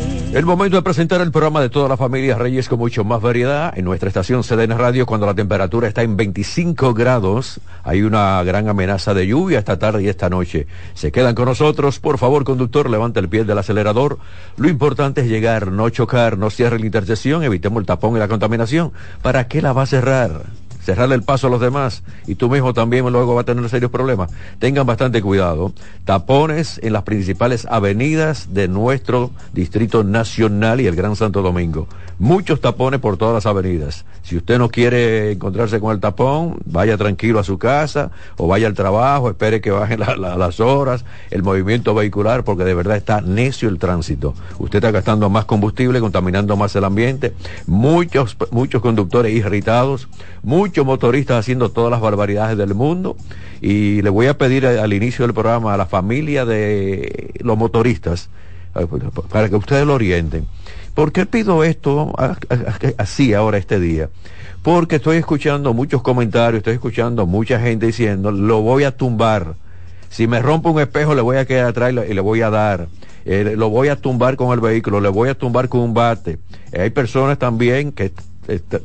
[0.33, 3.77] El momento de presentar el programa de toda la familia Reyes con mucho más variedad
[3.77, 7.59] en nuestra estación CDN Radio cuando la temperatura está en 25 grados.
[7.83, 10.67] Hay una gran amenaza de lluvia esta tarde y esta noche.
[10.93, 11.99] Se quedan con nosotros.
[11.99, 14.19] Por favor, conductor, levanta el pie del acelerador.
[14.55, 18.29] Lo importante es llegar, no chocar, no cierre la intersección, evitemos el tapón y la
[18.29, 18.93] contaminación.
[19.21, 20.43] ¿Para qué la va a cerrar?
[20.83, 23.91] Cerrarle el paso a los demás y tú mismo también luego va a tener serios
[23.91, 24.31] problemas.
[24.59, 25.73] Tengan bastante cuidado.
[26.05, 31.87] Tapones en las principales avenidas de nuestro Distrito Nacional y el Gran Santo Domingo.
[32.19, 34.05] Muchos tapones por todas las avenidas.
[34.21, 38.67] Si usted no quiere encontrarse con el tapón, vaya tranquilo a su casa o vaya
[38.67, 43.69] al trabajo, espere que bajen las horas, el movimiento vehicular, porque de verdad está necio
[43.69, 44.35] el tránsito.
[44.59, 47.33] Usted está gastando más combustible, contaminando más el ambiente.
[47.65, 50.07] Muchos, muchos conductores irritados,
[50.43, 53.17] muchos muchos motoristas haciendo todas las barbaridades del mundo
[53.59, 58.29] y le voy a pedir al inicio del programa a la familia de los motoristas
[58.75, 58.87] eh,
[59.29, 60.47] para que ustedes lo orienten.
[60.93, 62.13] ¿Por qué pido esto
[62.97, 64.07] así ahora este día?
[64.63, 69.55] Porque estoy escuchando muchos comentarios, estoy escuchando mucha gente diciendo, lo voy a tumbar.
[70.09, 72.87] Si me rompe un espejo, le voy a quedar atrás y le voy a dar.
[73.25, 76.39] Eh, lo voy a tumbar con el vehículo, le voy a tumbar con un bate.
[76.71, 78.13] hay personas también que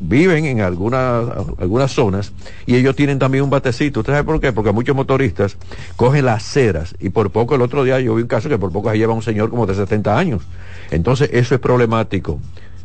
[0.01, 1.29] viven en algunas
[1.59, 2.33] algunas zonas
[2.67, 4.01] y ellos tienen también un batecito.
[4.01, 4.53] ¿Usted sabe por qué?
[4.53, 5.57] Porque muchos motoristas
[5.97, 8.73] cogen las aceras y por poco el otro día yo vi un caso que por
[8.73, 10.43] poco se lleva un señor como de 70 años.
[10.91, 12.39] Entonces eso es problemático.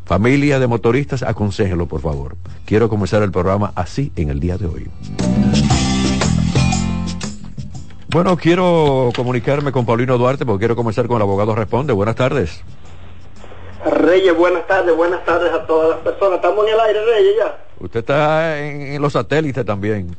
[0.06, 2.36] Familia de motoristas, aconséjenlo por favor.
[2.66, 4.90] Quiero comenzar el programa así en el día de hoy.
[8.10, 11.94] Bueno, quiero comunicarme con Paulino Duarte porque quiero comenzar con el abogado Responde.
[11.94, 12.62] Buenas tardes.
[13.86, 16.36] Reyes, buenas tardes, buenas tardes a todas las personas.
[16.36, 17.58] Estamos en el aire, Reyes, ya.
[17.80, 20.16] Usted está en, los satélites también.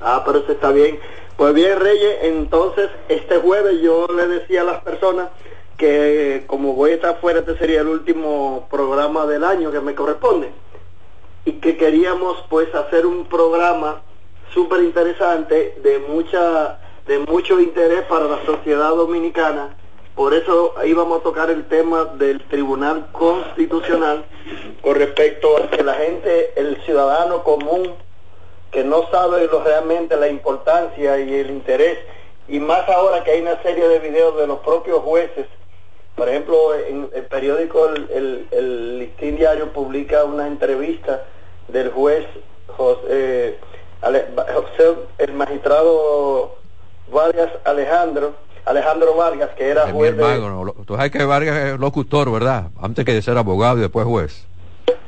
[0.00, 0.98] Ah, pero eso está bien.
[1.36, 5.28] Pues bien, Reyes, entonces este jueves yo le decía a las personas
[5.76, 9.94] que como voy a estar fuera, este sería el último programa del año que me
[9.94, 10.50] corresponde.
[11.44, 14.00] Y que queríamos pues hacer un programa
[14.54, 19.76] súper interesante de mucha de mucho interés para la sociedad dominicana
[20.14, 24.24] por eso íbamos a tocar el tema del Tribunal Constitucional
[24.80, 27.94] con respecto a que la gente, el ciudadano común,
[28.70, 31.98] que no sabe realmente la importancia y el interés,
[32.48, 35.46] y más ahora que hay una serie de videos de los propios jueces,
[36.14, 41.24] por ejemplo, en el periódico El, Listín Diario publica una entrevista
[41.68, 42.24] del juez
[42.68, 43.58] José,
[44.00, 46.56] José el magistrado
[47.10, 48.34] Vargas Alejandro,
[48.64, 50.14] Alejandro Vargas, que era juez.
[50.86, 52.70] Tú sabes que Vargas es locutor, ¿verdad?
[52.80, 54.46] Antes que de ser abogado y después juez.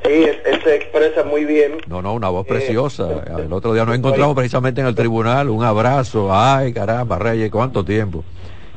[0.05, 1.79] Sí, él, se expresa muy bien.
[1.87, 3.25] No, no, una voz eh, preciosa.
[3.39, 6.29] El otro día nos encontramos precisamente en el tribunal, un abrazo.
[6.33, 8.25] Ay, caramba, Reyes, ¿cuánto tiempo?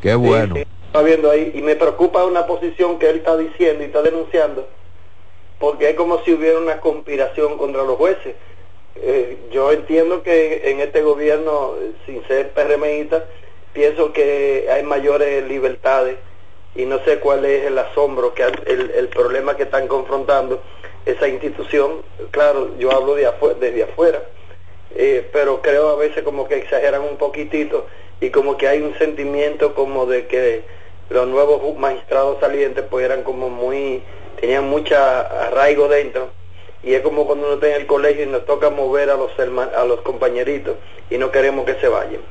[0.02, 0.56] Qué bueno.
[0.56, 4.68] está viendo ahí y me preocupa una posición que él está diciendo y está denunciando,
[5.60, 8.36] porque es como si hubiera una conspiración contra los jueces.
[8.96, 11.74] Eh, yo entiendo que en este gobierno,
[12.06, 13.26] sin ser PRMista,
[13.74, 16.18] pienso que hay mayores libertades
[16.76, 20.62] y no sé cuál es el asombro, que el, el problema que están confrontando
[21.06, 22.04] esa institución.
[22.32, 24.24] Claro, yo hablo de desde afuera,
[24.96, 27.88] eh, pero creo a veces como que exageran un poquitito
[28.22, 30.64] y como que hay un sentimiento como de que
[31.10, 34.04] los nuevos magistrados salientes pues eran como muy,
[34.40, 36.30] tenían mucha arraigo dentro
[36.84, 39.32] y es como cuando uno está en el colegio y nos toca mover a los,
[39.40, 40.76] a los compañeritos
[41.10, 42.22] y no queremos que se vayan.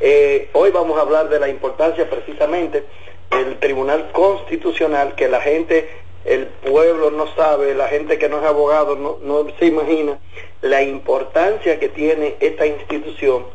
[0.00, 2.84] Eh, hoy vamos a hablar de la importancia precisamente
[3.30, 5.88] del Tribunal Constitucional, que la gente,
[6.24, 10.18] el pueblo no sabe, la gente que no es abogado no, no se imagina
[10.62, 13.46] la importancia que tiene esta institución,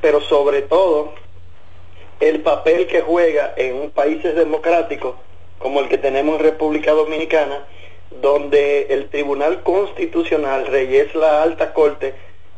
[0.00, 1.12] pero sobre todo
[2.20, 5.14] el papel que juega en un países democráticos
[5.58, 7.66] como el que tenemos en República Dominicana,
[8.20, 12.14] donde el Tribunal Constitucional, Rey, es la alta corte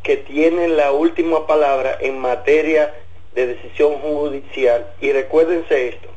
[0.06, 2.94] que tiene la última palabra en materia
[3.34, 4.86] de decisión judicial.
[5.00, 6.08] Y recuérdense esto.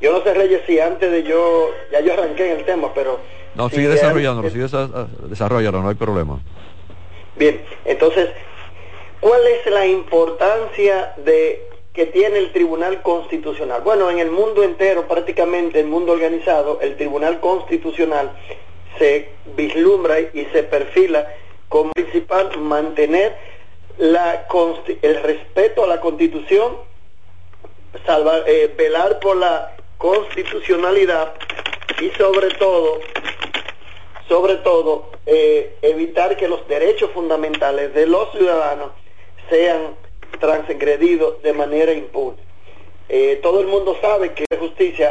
[0.00, 3.18] Yo no sé, Reyes, si antes de yo, ya yo arranqué en el tema, pero...
[3.56, 4.68] No, sigue desarrollándolo, sigue
[5.28, 6.38] desarrollándolo, no hay problema.
[7.34, 8.28] Bien, entonces,
[9.18, 13.80] ¿cuál es la importancia de que tiene el Tribunal Constitucional?
[13.82, 18.30] Bueno, en el mundo entero, prácticamente el mundo organizado, el Tribunal Constitucional
[18.98, 21.26] se vislumbra y se perfila
[21.68, 23.36] como principal mantener
[23.98, 24.46] la,
[25.02, 26.78] el respeto a la Constitución,
[28.04, 31.34] salvar, eh, velar por la constitucionalidad
[32.00, 33.00] y sobre todo,
[34.28, 38.90] sobre todo, eh, evitar que los derechos fundamentales de los ciudadanos
[39.48, 39.96] sean
[40.38, 42.36] transgredidos de manera impune.
[43.08, 45.04] Eh, todo el mundo sabe que justicia